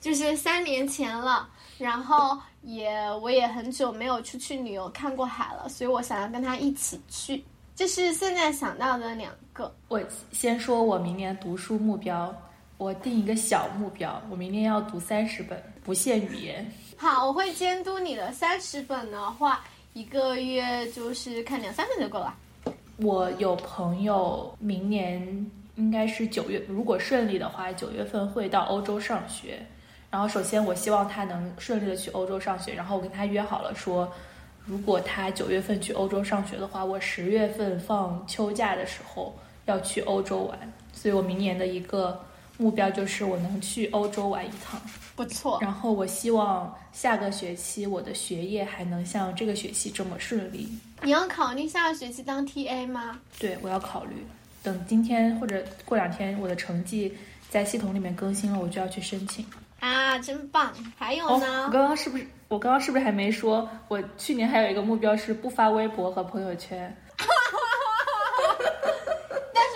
[0.02, 1.48] 就是三年前了，
[1.78, 2.92] 然后也
[3.22, 7.44] 我也很久没有出去旅游看过海了，所以我想要跟他一起去。
[7.76, 9.72] 这是现在想到的两个。
[9.86, 12.34] 我先说我明年读书目标，
[12.78, 16.68] 我定一个小目标，我明年要读三十本，不限语言。
[16.96, 18.32] 好，我会监督你的。
[18.32, 22.34] 三十本的话，一个月就是看两三本就够了。
[22.96, 29.64] 我有朋友明年应该是九月，如果顺利的话，九月份会到欧洲上学。
[30.12, 32.74] 然后，首先我希望他能顺利的去欧洲上学。
[32.74, 34.12] 然后我跟他约好了，说
[34.66, 39.34] 如果他九月份去欧洲上学的话，我十月份放秋假的时候
[39.64, 40.72] 要去欧洲玩。
[40.92, 42.22] 所以我明年的一个
[42.58, 44.78] 目标就是我能去欧洲玩一趟，
[45.16, 45.58] 不错。
[45.62, 50.68] 然后我希望下个学期我的学业还能像这个学期这么顺利。
[51.00, 53.18] 你要考虑下个学期当 TA 吗？
[53.38, 54.14] 对，我要考虑。
[54.62, 57.16] 等今天或者过两天我的成绩
[57.48, 59.44] 在系统里面更新了，我就要去申请。
[59.82, 60.72] 啊，真棒！
[60.96, 61.64] 还有呢？
[61.66, 63.68] 我刚刚是不是我刚刚是不是还没说？
[63.88, 66.96] 我去年还有一个目标是不发微博和朋友圈。
[69.52, 69.74] 但是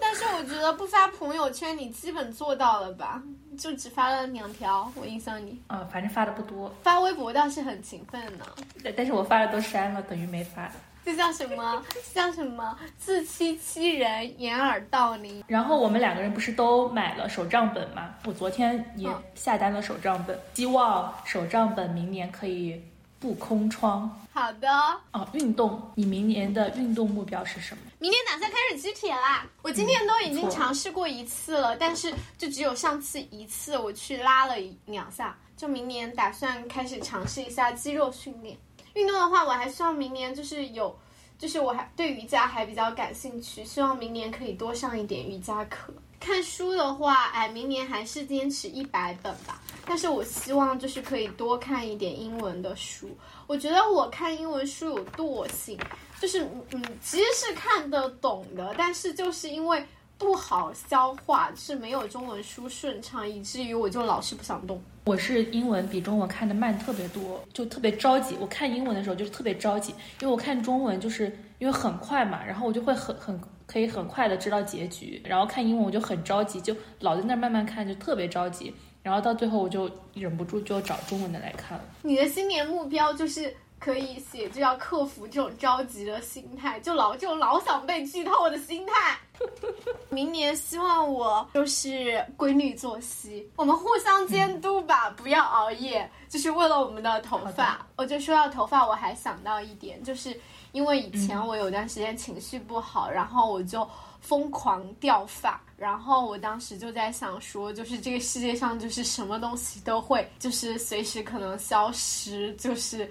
[0.00, 3.20] 但是我觉得不发朋友圈你基本做到了吧？
[3.58, 5.60] 就只发了两条，我印象里。
[5.66, 6.72] 啊，反正发的不多。
[6.84, 8.46] 发微博倒是很勤奋呢。
[8.84, 10.70] 但但是我发的都删了，等于没发。
[11.04, 11.82] 这叫什么？
[12.14, 12.76] 叫什么？
[12.98, 15.42] 自欺欺人，掩耳盗铃。
[15.46, 18.14] 然后我们两个人不是都买了手账本吗？
[18.24, 22.82] 我昨天也下单了手账本，希望手账本明年可以
[23.18, 24.10] 不空窗。
[24.32, 24.68] 好的。
[25.12, 27.82] 哦，运动，你明年的运动目标是什么？
[27.98, 29.46] 明年打算开始举铁啦。
[29.62, 34.54] 我今天都已经尝试过一次了，但是就只有上次一次我去拉了
[34.86, 35.36] 两下。
[35.56, 38.56] 就明年打算开始尝试一下肌肉训练。
[38.94, 40.96] 运动的话，我还希望明年就是有，
[41.38, 45.92] 就是我还对瑜伽还比较感兴趣，希望明年可以多上一点瑜伽课。
[46.18, 49.60] 看书的话，哎，明年还是坚持一百本吧。
[49.86, 53.10] 但是我希望就是可以多看一点英文的书。
[53.46, 55.78] 我觉得我看英文书有惰性，
[56.20, 59.84] 就是嗯，其实是看得懂的，但是就是因为。
[60.20, 64.78] 不好消化，是没有中文书顺畅，以至于我就老是不想动。
[65.06, 68.36] 我是英文比中文看的慢特别多，就特别着急。
[68.38, 75.22] 我看英文的时候就是特别着急，因为我看中文就是因为很快嘛，然后我就会很很可以很快的知道结局。
[75.24, 78.74] 然后看英文我就很着急，就老在那慢慢看，就特别着急。
[79.02, 81.84] 然后到最后我就忍不住就找中文的来看了。
[82.02, 89.18] 你的新年目标就是可以写，就要克服这种着急的心态，就老这种老想被剧透的心态。
[90.10, 97.84] 明年希望我就是规律作息，我们互相监督吧，不要熬夜，就是为了我们的头发。
[97.96, 100.38] 我就说到头发，我还想到一点，就是
[100.72, 103.88] 因为以前我有段时间情绪不好，然后我就
[104.20, 113.10] 疯狂掉发，然后我当时就在想说，就是这个世界上就是什么东西都会，就是随时可能消失，就是。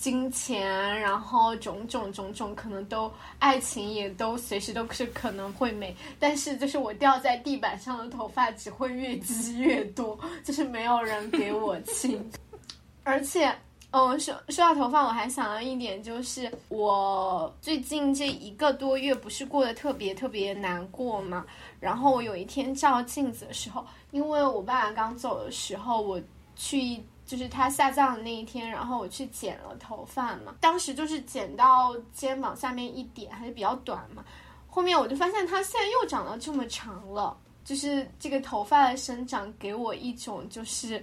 [0.00, 12.30] 金钱，然后种种种种，可能都爱情也都随时都是可能会没，但是就是我掉在地板上的头发只会越积越多，就是没有人给我清。
[13.04, 13.54] 而且，
[13.90, 21.44] 嗯，说说到头发，我还想到一点，就是我最近这一个多月不是过得特别特别难过嘛。
[21.78, 26.18] 然后我有一天照镜子的时候，因为我爸爸刚走的时候，我
[26.56, 27.04] 去。
[27.30, 34.24] 就是他下葬的那一天，然后我去剪了头发嘛，当时就是剪到肩膀下面一点，还是比较短嘛。
[34.66, 41.00] 后面我就发现它现在又长到这么长了，就是这个头发的生长给我一种就是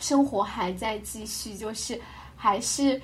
[0.00, 2.00] 生活还在继续，就是
[2.34, 3.00] 还是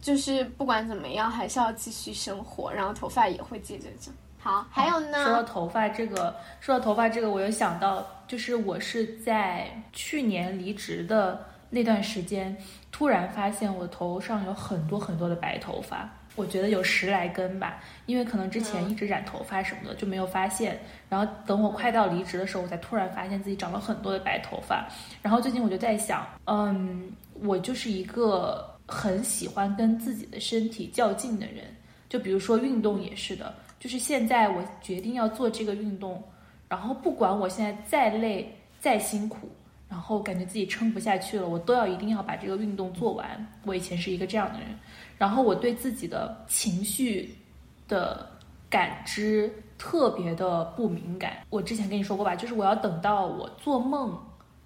[0.00, 4.12] 就是不管怎么样还是要继续生活，然后头发也会接着长。
[4.40, 5.22] 好，还有呢？
[5.22, 11.53] 说到头发这个，说到头发这个，我又想到，就是我是在去年离职的。
[11.74, 12.56] 那段时间，
[12.92, 17.82] 突然发现我头上有很多很多的白头发，我觉得有十来根吧。
[18.06, 24.86] 因为可能之前一直染头发什么的就没有发现，然后等我快到离职的时候，我才突然发现自己长了很多的白头发。
[25.20, 27.10] 然后最近我就在想，嗯，
[27.40, 31.64] 我就是一个很喜欢跟自己的身体较劲的人，
[32.08, 36.22] 就比如说运动也是的，就是现在我决定要做这个运动，
[36.68, 38.48] 然后不管我现在再累
[38.78, 39.50] 再辛苦。
[39.94, 43.46] 然后感觉自己撑不下去了，我都要一定要把这个运动做完。
[43.64, 44.68] 我以前是一个这样的人，
[45.16, 47.32] 然后我对自己的情绪
[47.86, 48.28] 的
[48.68, 51.46] 感知特别的不敏感。
[51.48, 54.18] 我之前跟你说过吧，就是我要等到我做梦，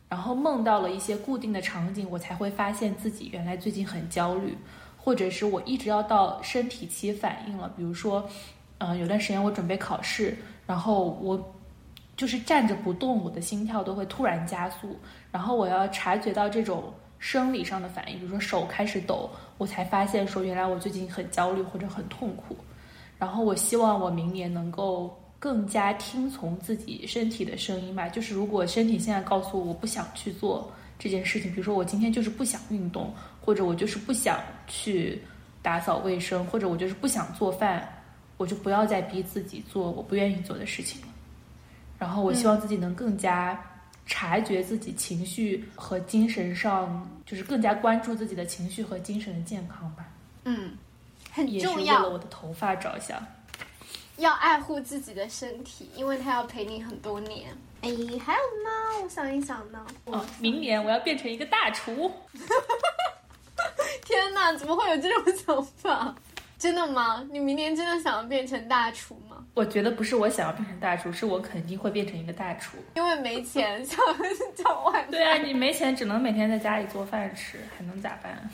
[0.09, 4.57] 然后梦到了一些固定的场景，我才会发现自己原来最近很焦虑，
[4.97, 8.27] 或者是我一直要到身体起反应了，比如说，
[8.79, 10.35] 嗯，有段时间我准备考试，
[10.67, 11.55] 然后我
[12.19, 14.99] 就是站着不动，我的心跳都会突然加速。
[15.31, 22.57] 然后我要察觉到这种生理上的反应，比如说手开始抖，我才发现说原来我最近很焦虑或者很痛苦。
[23.21, 28.09] 然后我希望我明年能够更加听从自己身体的声音吧。
[28.09, 35.23] 就是如果身体现在告诉我我不想去做这件事情，比如说我今天就是不想运动，或者我就是不想去
[35.63, 37.89] 打扫卫生，或者我就是不想做饭，
[38.39, 41.09] 我就不要再逼自己做我不愿意做的事情了。
[41.99, 43.61] 然后我希望自己能更加。
[44.11, 50.09] 察觉自己情绪和精神上，就是更加关注自己的情绪和精神的健康吧。
[50.45, 50.79] 嗯，
[51.31, 51.53] 很重要。
[51.53, 53.23] 也是为了我的头发着想，
[54.17, 57.51] 要爱护自己的身体，因为它要陪你很多年。
[57.83, 59.03] 哎，还有呢？
[59.05, 59.87] 我想一想呢。
[60.07, 62.11] 哦，明年我要变成一个大厨。
[64.07, 66.15] 天哪，怎么会有这种想法？
[66.59, 67.25] 真的吗？
[67.31, 69.45] 你明年真的想要变成大厨吗？
[69.55, 72.77] 我觉得不是我想要变成大厨，是我肯定会变成一个大厨。
[72.97, 73.97] 因为没钱，叫
[74.57, 75.11] 叫外卖。
[75.11, 78.51] 对啊，你没钱，只能每天在家里做饭吃，还能咋办？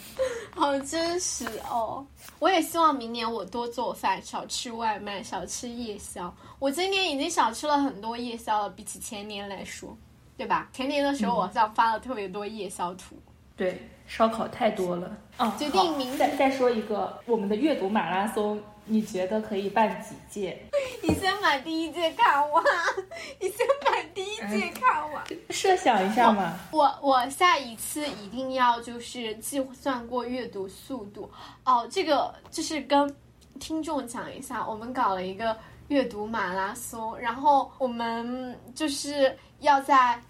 [0.54, 2.06] 好 真实哦！
[2.38, 6.34] 我也希望明年我多做饭，少吃外卖，少吃夜宵。
[6.58, 9.96] 我今年已经少吃了很多夜宵了，比起前年来说，
[10.36, 10.68] 对吧？
[10.72, 13.16] 前年的时候，我好像发了特别多夜宵图。
[13.56, 15.16] 对，烧烤太多了。
[15.38, 18.60] 哦，决定明再再说一个，我们的阅读马拉松。
[18.86, 20.60] 你觉得可以办几届？
[21.02, 22.62] 你先把第一届看完，
[23.40, 25.24] 你先把第一届看完。
[25.48, 31.30] 设想一下嘛，我我下一次一定要就是计算过阅读速度
[31.64, 31.88] 哦。
[31.90, 33.16] 这个就是跟
[33.58, 35.56] 听众讲一下，我们搞了一个
[35.88, 40.20] 阅读马拉松，然后我们就是要在。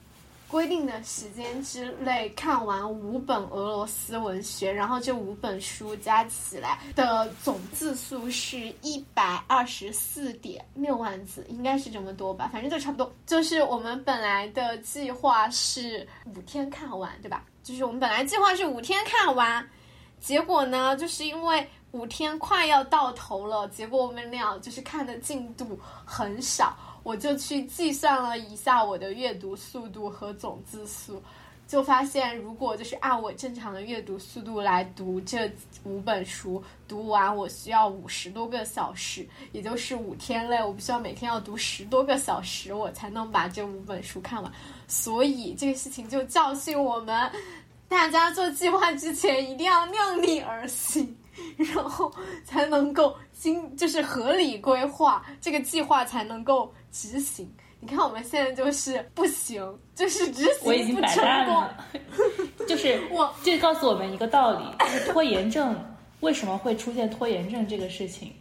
[0.54, 13.12] 规定的时间之内看完五本俄罗斯文学，然后这五本书加起来的总字数是一百二十四点六万字，应该是这么多吧，反正就差不多。
[13.26, 17.44] 就是我们本来的计划是五天看完，对吧？
[17.64, 19.68] 就是我们本来计划是五天看完，
[20.20, 26.76] 结果呢，就是因为五天快要到头了，结果我们俩就是看的进度很少。
[27.04, 31.22] 我就去计算了一下我的阅读速度和总字数，
[31.68, 35.52] 就发现如果就是按我正常的阅读速度来读这
[35.84, 44.50] 五本书，读完我需要五十多个小时，也就是五天内，我必须要每天要读十多个小时，我才能把这五本书看完。
[44.88, 47.30] 所以这个事情就教训我们，
[47.86, 51.14] 大家做计划之前一定要量力而行，
[51.58, 52.10] 然后
[52.46, 56.72] 才能够经就是合理规划这个计划才能够。
[56.94, 57.52] 执行。
[57.80, 59.60] 你看我们现在就是不行，
[59.94, 61.54] 就是执行我已经摆烂功。
[61.54, 61.84] 了。
[62.68, 65.76] 就是 我这告诉我们一个道理，就是拖延症
[66.20, 68.32] 为什么会出现拖延症这个事情，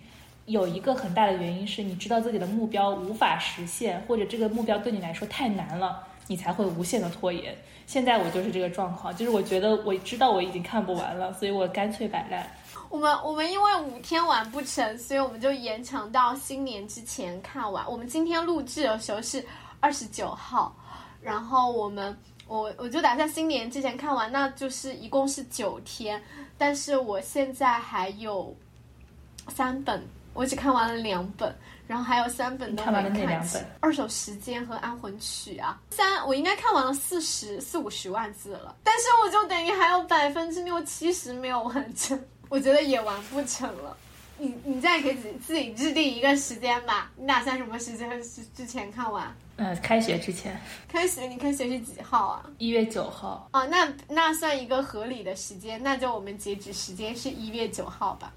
[0.45, 7.53] 有一个很大的原因是你知道自己的目标无法实现，或者这个目标对你来说太难了，你才会无限的拖延。
[7.85, 12.49] 现在我就是这个状况，就是我觉得我知道我已经看不完了，所以我干脆摆烂。
[12.93, 17.83] 我们我们因为五天完不成，所以我们就延长到新年之前看完。
[17.91, 19.43] 我们今天录制的时候是
[19.79, 20.75] 二十九号，
[21.19, 22.15] 然后我们
[22.45, 26.21] 我我就打算新年之前看完，那就是一共是九天。
[26.55, 28.55] 但是我现在还有
[29.47, 31.51] 三本，我只看完了两本，
[31.87, 42.23] 然后还有三本都没看完了没齐哪两本二手时间和安魂曲啊，三我应该看完了四十四五十万字了，但是我就等于还有百分之六七十没有完成，
[42.53, 43.97] 我觉得也完不成了。
[44.37, 49.35] 你你再给自己自己制定一个时间吧，你打算什么时间之之前看完？
[49.55, 50.55] 呃，开学之前，
[50.87, 52.45] 开学你开学是几号啊？
[52.59, 58.31] 一月九号，哦，那那算一个合理的时间，那就我们截止时间是一月九号吧。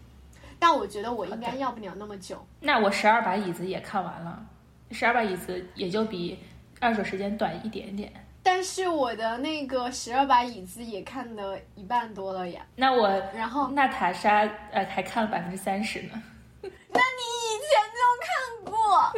[0.59, 2.43] 但我觉得我应该要不了那么久。
[2.61, 4.47] 那我十二把椅子也看完了，
[4.93, 6.39] 十二把椅子也就比
[6.81, 8.11] 二手时间短一点点。
[8.47, 12.65] 但是我的那个十二把椅子也看的一半多了呀。
[12.77, 16.23] 那我然后，娜塔莎呃还看了百分之三十呢。
[16.63, 19.13] 那你以前就看过，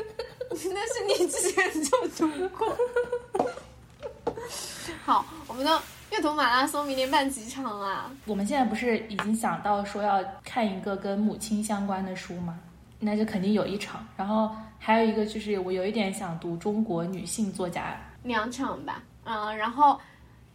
[0.75, 2.75] 那是你之前就读过。
[5.05, 5.79] 好，我们的
[6.11, 8.11] 阅读马拉松明年办几场啊？
[8.25, 12.59] 我们现在不是已经想到说要看一个跟母亲相关的书吗？
[12.99, 14.07] 那就肯定有一场。
[14.17, 20.01] 然后还有一个就是我有一点想读中国女性作家，两场吧，嗯，然后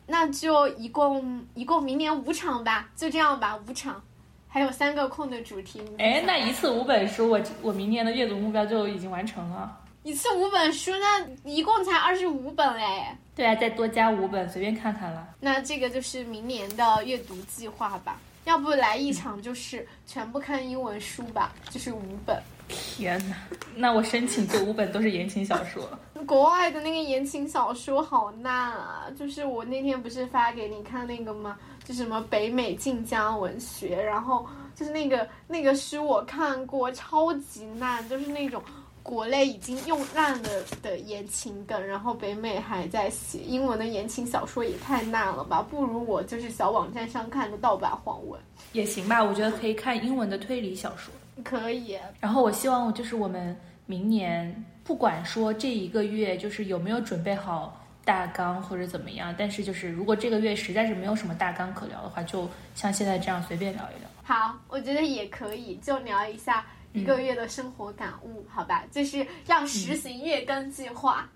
[0.08, 4.02] 那就一共一共明年五场吧，就这样吧，五场，
[4.48, 5.80] 还有三个空的主题。
[5.80, 9.80] 你哎，那一次五本书，我我明年的阅读目标就已经完成了。
[10.02, 15.26] 一次五本书，那一共才二十五本哎，对啊，再多加五本，随便看看了。
[15.40, 18.20] 那这个就是明年的阅读计划吧。
[18.44, 22.38] 要不来一场就是全部看英文书吧，就是五本。
[22.68, 23.36] 天哪，
[23.76, 25.88] 那我申请这五本都是言情小说。
[26.26, 29.08] 国外的那个言情小说好烂啊！
[29.18, 31.58] 就是我那天不是发给你看那个吗？
[31.84, 38.64] 就什么北美晋江文学，然后就是那个那个书我看过，超级烂，就是那种
[39.02, 40.50] 国内已经用烂了
[40.82, 45.62] 的言情梗，然后北美还在写英文的言情小说，也太烂了吧！
[45.62, 48.40] 不如我就是小网站上看的盗版黄文，
[48.72, 51.14] 也行吧，我觉得可以看英文的推理小说。
[51.44, 51.98] 可以。
[52.20, 53.56] 然后我希望就是我们
[53.86, 64.10] 明年不管说这一个月就是有没有准备好大纲或者怎么样，但是就是如果这个月实在是没有什么大纲可聊的话，就像现在这样随便聊一聊。
[64.24, 68.84] 好，我觉得也可以，就聊一下一个月的生活感悟，好吧？
[68.92, 71.28] 就是要实行月更计划。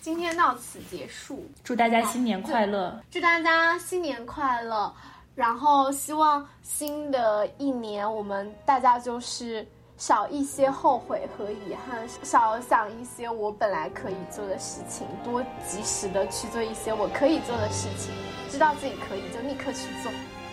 [0.00, 3.02] 今天到此结束，祝大家新年快乐！
[3.10, 4.94] 祝大家新年快乐！
[5.36, 9.68] 然后希望新的一年我们大家就是
[9.98, 18.14] 少一些后悔和遗憾，少想一些我本来可以做的事情，多及时的去做一些我可以做的事情，
[18.50, 20.10] 知道自己可以就立刻去做。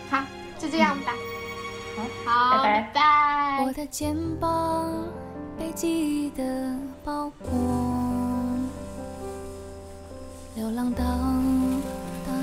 [0.09, 0.21] 好，
[0.59, 1.13] 就这样吧。
[2.25, 3.63] 好，好，拜拜拜。
[3.65, 4.91] 我的肩膀
[5.57, 5.87] 被记
[6.25, 6.43] 忆的
[7.05, 7.49] 包裹，
[10.55, 11.62] 流浪到大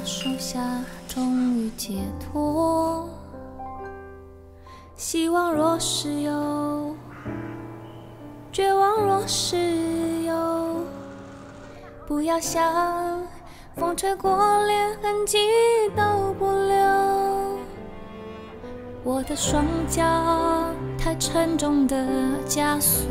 [0.04, 0.60] 树下，
[1.08, 3.08] 终于解脱。
[4.96, 6.94] 希望若是有，
[8.52, 9.56] 绝望若是
[10.22, 10.84] 有，
[12.06, 13.22] 不要想
[13.76, 15.38] 风吹过，连痕迹
[15.96, 16.76] 都不留。
[19.02, 20.02] 我的双脚
[20.98, 21.96] 太沉重的
[22.46, 23.06] 枷锁，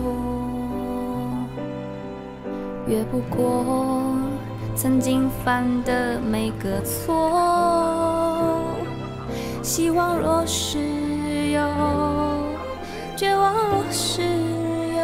[2.88, 4.09] 越不过
[4.82, 8.63] 曾经犯的每个错。
[9.61, 10.80] 希望若是
[11.51, 11.61] 有，
[13.17, 15.03] 绝望若是有，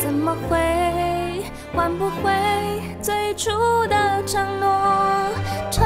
[0.00, 1.44] 怎么会
[1.74, 2.32] 换不回
[3.02, 3.50] 最初
[3.88, 4.70] 的承诺？
[5.70, 5.84] 撑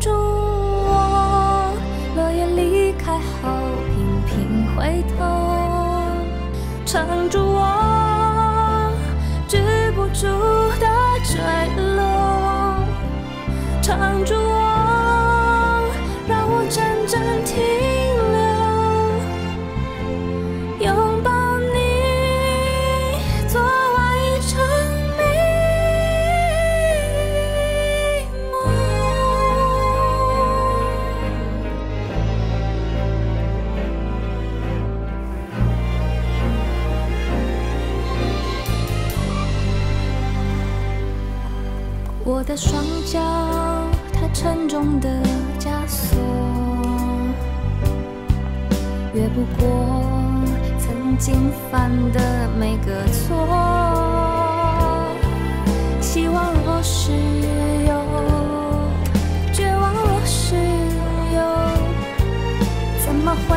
[0.00, 1.74] 住我，
[2.16, 3.50] 落叶离开后
[3.90, 5.22] 频频回头，
[6.86, 8.90] 撑住我，
[9.46, 10.26] 止不住
[42.42, 43.20] 我的双脚
[44.12, 45.08] 太沉重的
[45.60, 46.18] 枷锁，
[49.14, 49.94] 越不过
[50.76, 53.46] 曾经犯的每个错。
[56.00, 57.12] 希望若是
[57.86, 57.94] 有，
[59.52, 60.56] 绝望若是
[61.36, 61.40] 有，
[63.06, 63.56] 怎么会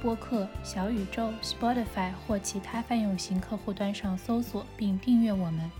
[0.00, 5.70] 播客、小宇宙、Spotify 或其他泛用型客户端上搜索并订阅我们。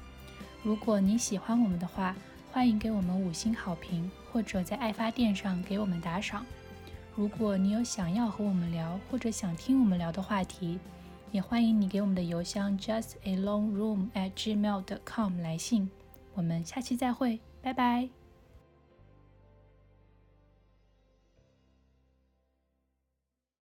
[0.63, 2.15] 如果你喜欢我们的话，
[2.53, 6.45] 欢迎给我们五星好评，或者在爱发电上给我们打赏。
[7.17, 10.79] 如果你有想要和我们聊或者想听我们聊的话题，
[11.33, 15.91] 也欢迎你给我们的邮箱 justalongroom@gmail.com 来信。
[16.35, 18.20] 我们下期再会，拜拜。